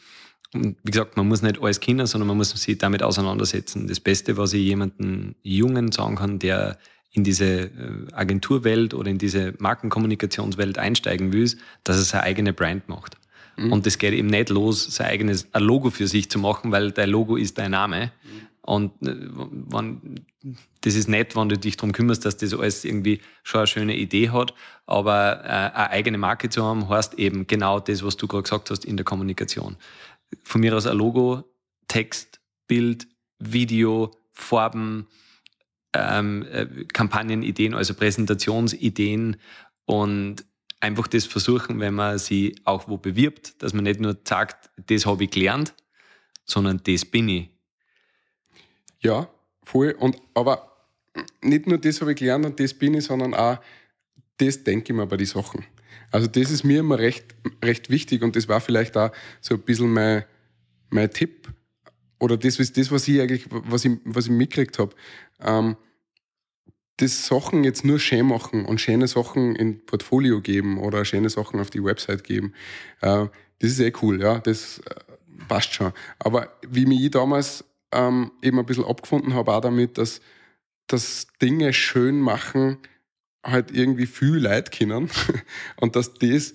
Und 0.54 0.78
wie 0.84 0.92
gesagt, 0.92 1.18
man 1.18 1.28
muss 1.28 1.42
nicht 1.42 1.62
alles 1.62 1.80
kennen, 1.80 2.08
sondern 2.08 2.28
man 2.28 2.38
muss 2.38 2.50
sich 2.50 2.78
damit 2.78 3.04
auseinandersetzen. 3.04 3.88
Das 3.88 4.00
Beste, 4.00 4.38
was 4.38 4.54
ich 4.54 4.64
jemandem 4.64 5.36
Jungen 5.44 5.92
sagen 5.92 6.16
kann, 6.16 6.40
der 6.40 6.80
in 7.12 7.24
diese 7.24 7.46
äh, 7.46 7.70
Agenturwelt 8.14 8.94
oder 8.94 9.10
in 9.10 9.18
diese 9.18 9.54
Markenkommunikationswelt 9.60 10.78
einsteigen 10.78 11.34
will, 11.34 11.50
dass 11.84 11.98
er 11.98 12.04
seine 12.04 12.24
eigene 12.24 12.54
Brand 12.54 12.90
macht. 12.90 13.18
Mhm. 13.58 13.72
Und 13.74 13.86
das 13.86 13.98
geht 13.98 14.14
eben 14.14 14.28
nicht 14.28 14.50
los, 14.50 14.86
sein 14.86 15.08
eigenes 15.08 15.48
ein 15.54 15.64
Logo 15.64 15.90
für 15.90 16.08
sich 16.08 16.30
zu 16.30 16.40
machen, 16.40 16.72
weil 16.72 16.92
dein 16.92 17.10
Logo 17.10 17.36
ist 17.36 17.58
dein 17.58 17.72
Name. 17.72 18.12
Mhm. 18.24 18.48
Und 18.62 18.92
äh, 19.02 19.16
wenn, 19.30 20.26
das 20.82 20.96
ist 20.96 21.08
nett, 21.08 21.36
wenn 21.36 21.50
du 21.50 21.58
dich 21.58 21.78
darum 21.78 21.94
kümmerst, 21.94 22.26
dass 22.26 22.38
das 22.38 22.54
alles 22.54 22.84
irgendwie 22.84 23.22
schon 23.44 23.60
eine 23.60 23.68
schöne 23.68 23.96
Idee 23.96 24.30
hat. 24.30 24.54
Aber 24.86 25.44
äh, 25.46 25.48
eine 25.48 25.90
eigene 25.90 26.18
Marke 26.18 26.50
zu 26.50 26.64
haben, 26.64 26.90
heißt 26.90 27.16
eben 27.16 27.48
genau 27.48 27.80
das, 27.80 28.04
was 28.04 28.18
du 28.18 28.28
gerade 28.28 28.44
gesagt 28.44 28.70
hast 28.70 28.86
in 28.86 28.98
der 28.98 29.06
Kommunikation. 29.06 29.78
Von 30.44 30.62
mir 30.62 30.76
aus 30.76 30.86
ein 30.86 30.98
Logo, 30.98 31.46
Text, 31.88 32.42
Bild, 32.68 33.08
Video, 33.40 34.12
Farben, 34.34 35.08
ähm, 35.94 36.46
äh, 36.52 36.66
Kampagnenideen, 36.94 37.74
also 37.74 37.94
Präsentationsideen 37.94 39.38
und 39.86 40.46
einfach 40.80 41.08
das 41.08 41.26
versuchen, 41.26 41.80
wenn 41.80 41.94
man 41.94 42.18
sie 42.20 42.56
auch 42.64 42.88
wo 42.88 42.98
bewirbt, 42.98 43.62
dass 43.62 43.74
man 43.74 43.84
nicht 43.84 44.00
nur 44.00 44.18
sagt, 44.24 44.70
das 44.88 45.06
habe 45.06 45.24
ich 45.24 45.32
gelernt, 45.32 45.74
sondern 46.46 46.82
das 46.84 47.06
bin 47.06 47.30
ich. 47.30 47.50
Ja, 49.00 49.30
voll. 49.64 49.96
Und, 50.00 50.18
aber 50.34 50.72
nicht 51.42 51.68
nur 51.68 51.78
das 51.78 52.02
habe 52.02 52.12
ich 52.12 52.20
gelernt 52.20 52.46
und 52.46 52.60
das 52.60 52.74
bin 52.74 52.94
ich, 52.94 53.06
sondern 53.06 53.34
auch 53.34 53.60
das 54.38 54.64
denke 54.64 54.94
ich 54.94 54.98
mir 54.98 55.08
bei 55.08 55.18
den 55.18 55.26
Sachen. 55.26 55.66
Also 56.12 56.28
das 56.28 56.52
ist 56.52 56.64
mir 56.64 56.80
immer 56.80 57.00
recht, 57.00 57.36
recht 57.64 57.90
wichtig 57.90 58.22
und 58.22 58.36
das 58.36 58.48
war 58.48 58.62
vielleicht 58.62 58.96
auch 58.98 59.12
so 59.42 59.56
ein 59.56 59.62
bisschen 59.62 59.92
mein, 59.92 60.26
mein 60.90 61.12
Tipp 61.12 61.52
oder 62.20 62.38
das 62.38 62.60
ist 62.60 62.78
das, 62.78 62.92
was 62.92 63.08
ich 63.08 63.20
eigentlich, 63.20 63.46
was 63.50 63.86
ich, 63.86 63.98
was 64.06 64.26
ich 64.26 64.32
mitgekriegt 64.32 64.80
habe. 64.80 64.96
Ähm, 65.42 65.78
das 66.98 67.28
Sachen 67.28 67.64
jetzt 67.64 67.86
nur 67.86 68.00
schön 68.00 68.26
machen 68.26 68.66
und 68.66 68.82
schöne 68.82 69.08
Sachen 69.08 69.56
in 69.56 69.86
Portfolio 69.86 70.42
geben 70.42 70.80
oder 70.80 71.06
schöne 71.06 71.30
Sachen 71.30 71.60
auf 71.60 71.70
die 71.70 71.84
Website 71.84 72.24
geben, 72.24 72.54
äh, 73.02 73.28
das 73.60 73.72
ist 73.72 73.80
eh 73.80 73.94
cool, 74.02 74.22
ja, 74.22 74.40
das 74.40 74.80
äh, 74.80 74.96
passt 75.48 75.74
schon. 75.74 75.94
Aber 76.20 76.58
wie 76.68 76.86
mich 76.86 77.04
ich 77.04 77.12
damals 77.12 77.64
ähm, 77.92 78.32
eben 78.42 78.60
ein 78.60 78.66
bisschen 78.66 78.86
abgefunden 78.86 79.34
habe, 79.34 79.54
auch 79.54 79.62
damit, 79.62 79.98
dass, 79.98 80.22
dass 80.88 81.28
Dinge 81.42 81.74
schön 81.74 82.20
machen 82.20 82.78
halt 83.44 83.72
irgendwie 83.72 84.08
viel 84.08 84.38
Leid 84.38 84.72
können 84.72 85.10
und 85.78 85.96
dass 85.96 86.14
das 86.16 86.54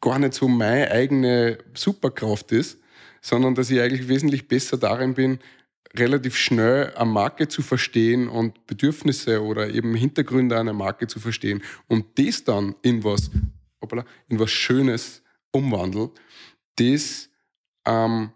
gar 0.00 0.18
nicht 0.18 0.34
so 0.34 0.48
meine 0.48 0.90
eigene 0.90 1.58
Superkraft 1.74 2.52
ist, 2.52 2.78
sondern 3.20 3.54
dass 3.54 3.70
ich 3.70 3.80
eigentlich 3.80 4.08
wesentlich 4.08 4.48
besser 4.48 4.76
darin 4.76 5.14
bin, 5.14 5.40
relativ 5.96 6.36
schnell 6.36 6.92
eine 6.94 7.10
Marke 7.10 7.48
zu 7.48 7.62
verstehen 7.62 8.28
und 8.28 8.66
Bedürfnisse 8.66 9.42
oder 9.42 9.68
eben 9.68 9.94
Hintergründe 9.94 10.58
einer 10.58 10.72
Marke 10.72 11.06
zu 11.06 11.20
verstehen 11.20 11.62
und 11.86 12.18
das 12.18 12.44
dann 12.44 12.74
in 12.82 13.04
was, 13.04 13.30
in 14.28 14.38
was 14.38 14.50
Schönes 14.50 15.22
umwandeln, 15.50 16.10
das, 16.76 17.30
ähm, 17.86 18.30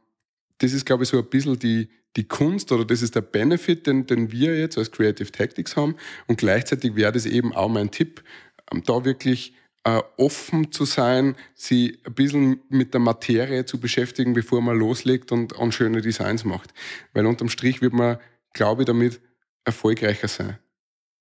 das 0.58 0.72
ist, 0.72 0.86
glaube 0.86 1.04
ich, 1.04 1.10
so 1.10 1.18
ein 1.18 1.28
bisschen 1.28 1.58
die, 1.58 1.88
die 2.16 2.24
Kunst 2.24 2.72
oder 2.72 2.84
das 2.84 3.02
ist 3.02 3.14
der 3.14 3.20
Benefit, 3.22 3.86
den, 3.86 4.06
den 4.06 4.32
wir 4.32 4.58
jetzt 4.58 4.76
als 4.78 4.90
Creative 4.90 5.30
Tactics 5.30 5.76
haben. 5.76 5.96
Und 6.26 6.38
gleichzeitig 6.38 6.94
wäre 6.94 7.12
das 7.12 7.26
eben 7.26 7.54
auch 7.54 7.68
mein 7.68 7.90
Tipp, 7.90 8.22
ähm, 8.70 8.82
da 8.84 9.04
wirklich 9.04 9.54
offen 9.84 10.70
zu 10.70 10.84
sein, 10.84 11.36
sie 11.54 11.98
ein 12.04 12.14
bisschen 12.14 12.62
mit 12.68 12.94
der 12.94 13.00
Materie 13.00 13.64
zu 13.64 13.80
beschäftigen, 13.80 14.32
bevor 14.32 14.60
man 14.60 14.78
loslegt 14.78 15.32
und, 15.32 15.52
und 15.54 15.72
schöne 15.72 16.00
Designs 16.02 16.44
macht. 16.44 16.72
Weil 17.12 17.26
unterm 17.26 17.48
Strich 17.48 17.82
wird 17.82 17.92
man, 17.92 18.18
glaube 18.52 18.82
ich, 18.82 18.86
damit 18.86 19.20
erfolgreicher 19.64 20.28
sein, 20.28 20.58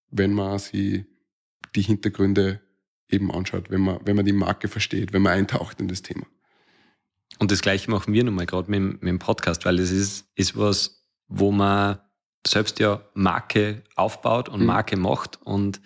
wenn 0.10 0.34
man 0.34 0.60
sie 0.60 1.06
die 1.76 1.82
Hintergründe 1.82 2.62
eben 3.10 3.32
anschaut, 3.32 3.72
wenn 3.72 3.82
man, 3.82 4.00
wenn 4.06 4.16
man 4.16 4.26
die 4.26 4.34
Marke 4.34 4.68
versteht, 4.68 5.12
wenn 5.12 5.22
man 5.22 5.34
eintaucht 5.34 5.80
in 5.82 5.88
das 5.88 6.02
Thema. 6.02 6.26
Und 7.40 7.52
das 7.52 7.62
Gleiche 7.62 7.90
machen 7.90 8.14
wir 8.14 8.24
nochmal 8.24 8.46
gerade 8.46 8.70
mit, 8.70 9.02
mit 9.02 9.10
dem 9.10 9.20
Podcast, 9.20 9.66
weil 9.66 9.80
es 9.80 9.92
ist, 9.92 10.28
ist 10.36 10.58
was, 10.58 11.04
wo 11.28 11.52
man 11.52 12.00
selbst 12.46 12.80
ja 12.80 13.02
Marke 13.14 13.84
aufbaut 13.96 14.50
und 14.50 14.62
mhm. 14.62 14.68
Marke 14.68 14.98
macht 14.98 15.42
und, 15.42 15.82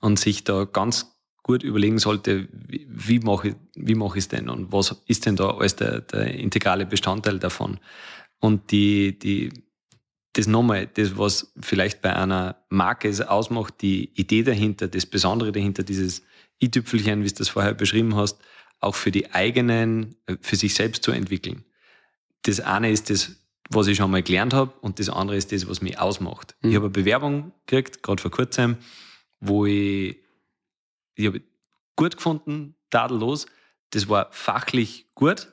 und 0.00 0.18
sich 0.18 0.44
da 0.44 0.64
ganz 0.64 1.15
gut 1.46 1.62
überlegen 1.62 2.00
sollte, 2.00 2.48
wie, 2.50 2.88
wie 2.90 3.20
mache 3.20 3.48
ich, 3.50 3.54
wie 3.76 3.94
mache 3.94 4.18
ich 4.18 4.24
es 4.24 4.28
denn 4.28 4.48
und 4.48 4.72
was 4.72 5.00
ist 5.06 5.26
denn 5.26 5.36
da 5.36 5.50
alles 5.50 5.76
der, 5.76 6.00
der 6.00 6.34
integrale 6.34 6.86
Bestandteil 6.86 7.38
davon. 7.38 7.78
Und 8.40 8.72
die, 8.72 9.16
die, 9.16 9.52
das 10.32 10.48
nochmal, 10.48 10.88
das, 10.92 11.16
was 11.16 11.52
vielleicht 11.60 12.02
bei 12.02 12.16
einer 12.16 12.56
Marke 12.68 13.08
es 13.08 13.20
ausmacht, 13.20 13.74
die 13.80 14.10
Idee 14.14 14.42
dahinter, 14.42 14.88
das 14.88 15.06
Besondere 15.06 15.52
dahinter, 15.52 15.84
dieses 15.84 16.22
i-Tüpfelchen, 16.60 17.22
wie 17.22 17.28
du 17.28 17.34
das 17.34 17.48
vorher 17.48 17.74
beschrieben 17.74 18.16
hast, 18.16 18.38
auch 18.80 18.96
für 18.96 19.12
die 19.12 19.32
eigenen, 19.32 20.16
für 20.40 20.56
sich 20.56 20.74
selbst 20.74 21.04
zu 21.04 21.12
entwickeln. 21.12 21.64
Das 22.42 22.58
eine 22.58 22.90
ist 22.90 23.08
das, 23.08 23.36
was 23.70 23.86
ich 23.86 23.98
schon 23.98 24.10
mal 24.10 24.24
gelernt 24.24 24.52
habe 24.52 24.72
und 24.80 24.98
das 24.98 25.10
andere 25.10 25.36
ist 25.36 25.52
das, 25.52 25.68
was 25.68 25.80
mich 25.80 25.96
ausmacht. 26.00 26.56
Mhm. 26.62 26.70
Ich 26.70 26.74
habe 26.74 26.86
eine 26.86 26.92
Bewerbung 26.92 27.52
gekriegt, 27.66 28.02
gerade 28.02 28.20
vor 28.20 28.32
kurzem, 28.32 28.78
wo 29.38 29.64
ich 29.64 30.25
ich 31.16 31.26
habe 31.26 31.42
gut 31.96 32.16
gefunden, 32.16 32.74
tadellos. 32.90 33.46
Das 33.90 34.08
war 34.08 34.28
fachlich 34.30 35.06
gut, 35.14 35.52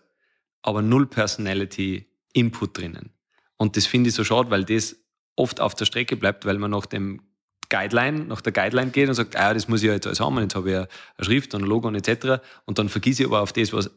aber 0.62 0.82
null 0.82 1.08
Personality 1.08 2.08
Input 2.34 2.78
drinnen. 2.78 3.12
Und 3.58 3.78
das 3.78 3.86
finde 3.86 4.10
ich 4.10 4.15
so 4.15 4.23
schade, 4.23 4.49
weil 4.49 4.65
das 4.65 4.95
oft 5.36 5.60
auf 5.60 5.76
der 5.76 5.86
Strecke 5.86 6.17
bleibt, 6.17 6.45
weil 6.45 6.58
man 6.58 6.71
nach 6.71 6.86
dem 6.86 7.21
Guideline, 7.69 8.26
nach 8.26 8.41
der 8.41 8.52
Guideline 8.52 8.91
geht 8.91 9.08
und 9.10 9.15
sagt, 9.15 9.36
ah, 9.36 9.54
das 9.54 9.67
muss 9.67 9.82
ich 9.82 9.88
ja 9.88 9.93
jetzt 9.93 10.06
alles 10.06 10.19
haben, 10.19 10.38
jetzt 10.39 10.56
habe 10.56 10.69
ich 10.69 10.76
eine 10.76 10.88
Schrift 11.21 11.56
und 11.56 11.63
ein 11.63 11.67
Logo 11.67 11.88
und 11.88 11.95
etc. 11.95 12.43
Und 12.65 12.78
dann 12.78 12.89
vergieße 12.89 13.23
ich 13.23 13.28
aber 13.28 13.41
auf 13.41 13.54
das, 13.54 13.73
was 13.73 13.89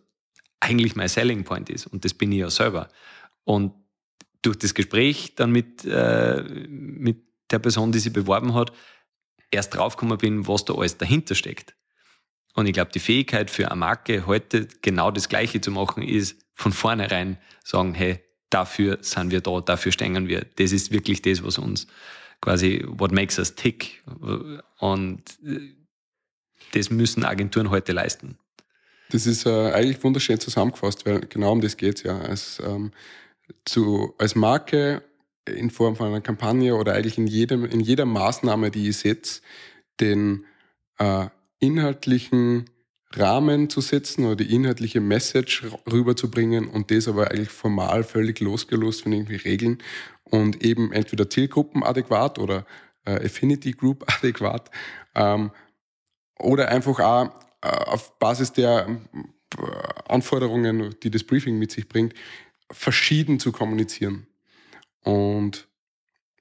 eigentlich 0.60 0.96
mein 0.96 1.08
Selling 1.08 1.44
Point 1.44 1.68
ist. 1.68 1.86
Und 1.86 2.04
das 2.04 2.14
bin 2.14 2.32
ich 2.32 2.38
ja 2.38 2.50
selber. 2.50 2.88
Und 3.44 3.72
durch 4.42 4.58
das 4.58 4.74
Gespräch 4.74 5.34
dann 5.34 5.50
mit, 5.50 5.84
äh, 5.84 6.42
mit 6.68 7.18
der 7.50 7.58
Person, 7.58 7.92
die 7.92 7.98
sich 7.98 8.12
beworben 8.12 8.54
hat, 8.54 8.72
erst 9.50 9.74
draufgekommen 9.74 10.18
bin, 10.18 10.48
was 10.48 10.64
da 10.64 10.74
alles 10.74 10.98
dahinter 10.98 11.34
steckt. 11.34 11.74
Und 12.54 12.66
ich 12.66 12.72
glaube, 12.72 12.90
die 12.92 13.00
Fähigkeit 13.00 13.50
für 13.50 13.70
eine 13.70 13.76
Marke 13.76 14.26
heute 14.26 14.66
genau 14.82 15.10
das 15.10 15.28
Gleiche 15.28 15.60
zu 15.60 15.70
machen, 15.70 16.02
ist 16.02 16.38
von 16.54 16.72
vornherein 16.72 17.38
sagen, 17.62 17.94
hey, 17.94 18.20
dafür 18.50 18.98
sind 19.02 19.30
wir 19.30 19.42
da, 19.42 19.60
dafür 19.60 19.92
stehen 19.92 20.28
wir. 20.28 20.46
Das 20.56 20.72
ist 20.72 20.90
wirklich 20.90 21.20
das, 21.20 21.44
was 21.44 21.58
uns 21.58 21.86
quasi, 22.40 22.84
what 22.86 23.12
makes 23.12 23.38
us 23.38 23.54
tick. 23.54 24.02
Und 24.78 25.22
äh, 25.44 25.74
das 26.72 26.90
müssen 26.90 27.24
Agenturen 27.24 27.70
heute 27.70 27.92
leisten. 27.92 28.38
Das 29.10 29.26
ist 29.26 29.46
äh, 29.46 29.72
eigentlich 29.72 30.02
wunderschön 30.02 30.40
zusammengefasst, 30.40 31.06
weil 31.06 31.20
genau 31.20 31.52
um 31.52 31.60
das 31.60 31.76
geht 31.76 31.96
es 31.96 32.02
ja. 32.02 32.18
Als, 32.18 32.60
ähm, 32.64 32.90
zu, 33.64 34.14
als 34.18 34.34
Marke 34.34 35.02
in 35.46 35.70
Form 35.70 35.96
von 35.96 36.08
einer 36.08 36.20
Kampagne 36.20 36.74
oder 36.74 36.94
eigentlich 36.94 37.18
in, 37.18 37.26
jedem, 37.26 37.64
in 37.64 37.80
jeder 37.80 38.04
Maßnahme, 38.04 38.70
die 38.70 38.88
ich 38.88 38.98
setze, 38.98 39.42
den, 40.00 40.44
äh, 40.98 41.26
inhaltlichen 41.58 42.70
Rahmen 43.12 43.70
zu 43.70 43.80
setzen 43.80 44.26
oder 44.26 44.36
die 44.36 44.54
inhaltliche 44.54 45.00
Message 45.00 45.64
rüberzubringen 45.90 46.68
und 46.68 46.90
das 46.90 47.08
aber 47.08 47.30
eigentlich 47.30 47.50
formal 47.50 48.04
völlig 48.04 48.40
losgelöst 48.40 49.02
von 49.02 49.12
irgendwie 49.12 49.36
Regeln 49.36 49.78
und 50.24 50.62
eben 50.64 50.92
entweder 50.92 51.30
Zielgruppen 51.30 51.82
adäquat 51.82 52.38
oder 52.38 52.66
äh, 53.04 53.24
Affinity 53.24 53.72
Group 53.72 54.04
adäquat 54.18 54.70
ähm, 55.14 55.50
oder 56.38 56.68
einfach 56.68 56.98
auch 57.00 57.30
äh, 57.62 57.68
auf 57.68 58.18
Basis 58.18 58.52
der 58.52 58.88
äh, 59.56 59.62
Anforderungen, 60.08 60.94
die 61.02 61.10
das 61.10 61.24
Briefing 61.24 61.58
mit 61.58 61.70
sich 61.70 61.88
bringt, 61.88 62.12
verschieden 62.70 63.38
zu 63.38 63.52
kommunizieren. 63.52 64.26
Und 65.06 65.68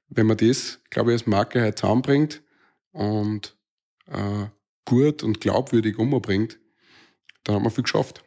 wenn 0.10 0.26
man 0.26 0.38
das, 0.38 0.80
glaube 0.90 1.12
ich, 1.12 1.20
als 1.22 1.28
Marke 1.28 1.62
halt 1.62 1.78
zusammenbringt 1.78 2.42
und 2.92 3.56
äh, 4.08 4.48
gut 4.86 5.22
und 5.22 5.40
glaubwürdig 5.40 6.00
umbringt, 6.00 6.58
dann 7.44 7.58
hat 7.58 7.62
man 7.62 7.72
viel 7.72 7.84
geschafft. 7.84 8.24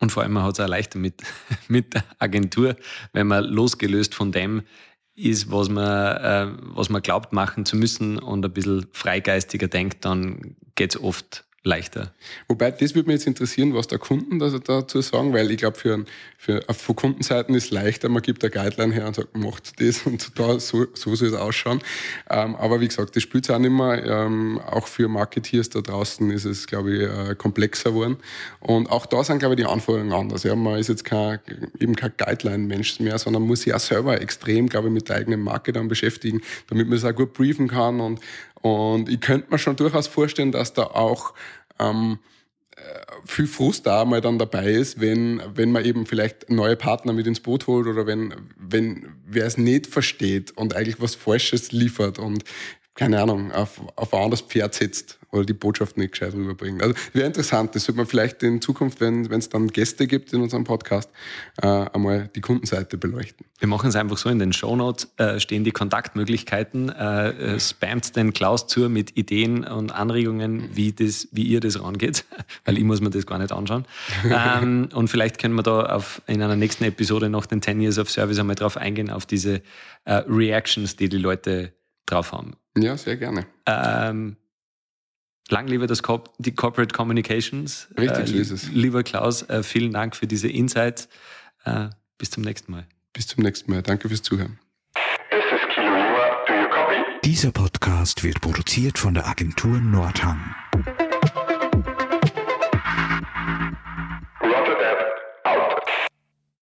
Und 0.00 0.12
vor 0.12 0.22
allem, 0.22 0.42
hat 0.42 0.54
es 0.54 0.60
auch 0.60 0.68
leichter 0.68 0.98
mit, 0.98 1.22
mit 1.68 1.92
der 1.92 2.04
Agentur, 2.18 2.74
wenn 3.12 3.26
man 3.26 3.44
losgelöst 3.44 4.14
von 4.14 4.32
dem 4.32 4.62
ist, 5.14 5.50
was 5.50 5.68
man, 5.68 6.16
äh, 6.16 6.58
was 6.74 6.88
man 6.88 7.02
glaubt 7.02 7.34
machen 7.34 7.66
zu 7.66 7.76
müssen 7.76 8.18
und 8.18 8.46
ein 8.46 8.52
bisschen 8.52 8.86
freigeistiger 8.92 9.68
denkt, 9.68 10.06
dann 10.06 10.56
geht 10.74 10.94
es 10.94 11.00
oft 11.02 11.44
leichter. 11.64 12.12
Wobei, 12.46 12.70
das 12.70 12.94
würde 12.94 13.08
mich 13.08 13.14
jetzt 13.14 13.26
interessieren, 13.26 13.74
was 13.74 13.86
der 13.86 13.98
Kunden 13.98 14.38
dazu 14.38 15.00
sagen, 15.00 15.32
weil 15.32 15.50
ich 15.50 15.56
glaube, 15.56 15.78
für, 15.78 16.04
für, 16.36 16.62
von 16.68 16.94
Kundenseiten 16.94 17.54
ist 17.54 17.64
es 17.64 17.70
leichter, 17.70 18.10
man 18.10 18.22
gibt 18.22 18.44
eine 18.44 18.50
Guideline 18.50 18.92
her 18.92 19.06
und 19.06 19.16
sagt, 19.16 19.34
macht 19.34 19.80
das 19.80 20.02
und 20.02 20.38
da, 20.38 20.60
so, 20.60 20.86
so 20.92 21.14
soll 21.14 21.28
es 21.28 21.34
ausschauen. 21.34 21.80
Ähm, 22.28 22.54
aber 22.56 22.82
wie 22.82 22.88
gesagt, 22.88 23.16
das 23.16 23.22
spielt 23.22 23.44
es 23.44 23.50
auch 23.50 23.58
nicht 23.58 23.70
mehr. 23.70 24.04
Ähm, 24.04 24.60
auch 24.60 24.86
für 24.86 25.08
Marketeers 25.08 25.70
da 25.70 25.80
draußen 25.80 26.30
ist 26.30 26.44
es, 26.44 26.66
glaube 26.66 26.94
ich, 26.94 27.02
äh, 27.02 27.34
komplexer 27.34 27.90
geworden. 27.90 28.18
Und 28.60 28.90
auch 28.90 29.06
da 29.06 29.24
sind, 29.24 29.38
glaube 29.38 29.54
ich, 29.54 29.60
die 29.60 29.66
Anforderungen 29.66 30.12
anders. 30.12 30.42
Ja, 30.42 30.54
man 30.54 30.78
ist 30.78 30.88
jetzt 30.88 31.04
kein, 31.04 31.38
eben 31.80 31.96
kein 31.96 32.12
Guideline-Mensch 32.18 33.00
mehr, 33.00 33.18
sondern 33.18 33.42
muss 33.42 33.62
sich 33.62 33.72
auch 33.72 33.80
selber 33.80 34.20
extrem, 34.20 34.68
glaube 34.68 34.88
ich, 34.88 34.94
mit 34.94 35.08
der 35.08 35.16
eigenen 35.16 35.40
Marke 35.40 35.72
dann 35.72 35.88
beschäftigen, 35.88 36.42
damit 36.68 36.88
man 36.88 36.98
es 36.98 37.04
auch 37.06 37.14
gut 37.14 37.32
briefen 37.32 37.68
kann 37.68 38.00
und 38.00 38.20
und 38.64 39.10
ich 39.10 39.20
könnte 39.20 39.50
mir 39.50 39.58
schon 39.58 39.76
durchaus 39.76 40.06
vorstellen, 40.06 40.50
dass 40.50 40.72
da 40.72 40.84
auch 40.84 41.34
ähm, 41.78 42.18
äh, 42.76 42.80
viel 43.26 43.46
Frust 43.46 43.84
da 43.86 44.06
mal 44.06 44.22
dann 44.22 44.38
dabei 44.38 44.70
ist, 44.70 44.98
wenn, 45.02 45.42
wenn 45.54 45.70
man 45.70 45.84
eben 45.84 46.06
vielleicht 46.06 46.48
neue 46.48 46.74
Partner 46.74 47.12
mit 47.12 47.26
ins 47.26 47.40
Boot 47.40 47.66
holt 47.66 47.86
oder 47.86 48.06
wenn, 48.06 48.32
wenn 48.56 49.16
wer 49.26 49.44
es 49.44 49.58
nicht 49.58 49.86
versteht 49.86 50.52
und 50.52 50.74
eigentlich 50.74 50.98
was 50.98 51.14
Falsches 51.14 51.72
liefert 51.72 52.18
und 52.18 52.44
keine 52.94 53.20
Ahnung, 53.20 53.52
auf, 53.52 53.82
auf 53.96 54.14
ein 54.14 54.22
anderes 54.22 54.40
Pferd 54.40 54.72
setzt 54.72 55.18
oder 55.34 55.44
die 55.44 55.52
Botschaft 55.52 55.96
nicht 55.96 56.12
gescheit 56.12 56.34
rüberbringt. 56.34 56.82
Also 56.82 56.94
wäre 57.12 57.26
interessant, 57.26 57.74
das 57.74 57.84
sollte 57.84 57.98
man 57.98 58.06
vielleicht 58.06 58.42
in 58.42 58.60
Zukunft, 58.60 59.00
wenn 59.00 59.24
es 59.24 59.48
dann 59.48 59.68
Gäste 59.68 60.06
gibt 60.06 60.32
in 60.32 60.40
unserem 60.40 60.64
Podcast, 60.64 61.10
äh, 61.60 61.66
einmal 61.66 62.30
die 62.34 62.40
Kundenseite 62.40 62.96
beleuchten. 62.96 63.44
Wir 63.58 63.68
machen 63.68 63.88
es 63.88 63.96
einfach 63.96 64.16
so, 64.16 64.28
in 64.28 64.38
den 64.38 64.52
Shownotes 64.52 65.12
äh, 65.16 65.40
stehen 65.40 65.64
die 65.64 65.72
Kontaktmöglichkeiten. 65.72 66.88
Äh, 66.88 67.54
äh, 67.54 67.60
spamt 67.60 68.16
den 68.16 68.32
Klaus 68.32 68.66
zu 68.66 68.88
mit 68.88 69.16
Ideen 69.16 69.64
und 69.64 69.92
Anregungen, 69.92 70.70
wie, 70.74 70.92
das, 70.92 71.28
wie 71.32 71.42
ihr 71.42 71.60
das 71.60 71.82
rangeht, 71.82 72.24
weil 72.64 72.78
ich 72.78 72.84
muss 72.84 73.00
mir 73.00 73.10
das 73.10 73.26
gar 73.26 73.38
nicht 73.38 73.52
anschauen. 73.52 73.86
ähm, 74.24 74.88
und 74.94 75.08
vielleicht 75.08 75.38
können 75.38 75.54
wir 75.54 75.62
da 75.62 75.86
auf, 75.86 76.22
in 76.26 76.42
einer 76.42 76.56
nächsten 76.56 76.84
Episode 76.84 77.28
noch 77.28 77.46
den 77.46 77.60
10 77.60 77.80
Years 77.80 77.98
of 77.98 78.10
Service 78.10 78.38
einmal 78.38 78.56
drauf 78.56 78.76
eingehen, 78.76 79.10
auf 79.10 79.26
diese 79.26 79.62
äh, 80.04 80.14
Reactions, 80.28 80.96
die 80.96 81.08
die 81.08 81.18
Leute 81.18 81.72
drauf 82.06 82.32
haben. 82.32 82.52
Ja, 82.76 82.96
sehr 82.96 83.16
gerne. 83.16 83.46
Ähm, 83.66 84.36
lang 85.48 85.66
lebe 85.66 85.86
das 85.86 86.02
Co 86.02 86.24
die 86.38 86.54
Corporate 86.54 86.94
Communications. 86.94 87.88
Richtig, 87.98 88.28
so 88.28 88.34
ist 88.36 88.50
es. 88.50 88.70
Lieber 88.70 89.02
Klaus, 89.02 89.42
äh, 89.48 89.62
vielen 89.62 89.92
Dank 89.92 90.16
für 90.16 90.26
diese 90.26 90.48
Insights. 90.48 91.08
Äh, 91.64 91.88
bis 92.18 92.30
zum 92.30 92.42
nächsten 92.42 92.72
Mal. 92.72 92.86
Bis 93.12 93.26
zum 93.26 93.42
nächsten 93.42 93.70
Mal. 93.70 93.82
Danke 93.82 94.08
fürs 94.08 94.22
Zuhören. 94.22 94.58
This 95.30 95.44
is 95.52 95.60
Kilo 95.74 95.86
Lima. 95.86 96.44
Do 96.46 96.54
you 96.54 96.68
copy? 96.68 96.96
Dieser 97.24 97.52
Podcast 97.52 98.22
wird 98.24 98.40
produziert 98.40 98.98
von 98.98 99.14
der 99.14 99.26
Agentur 99.26 99.78
Nordhang. 99.80 100.54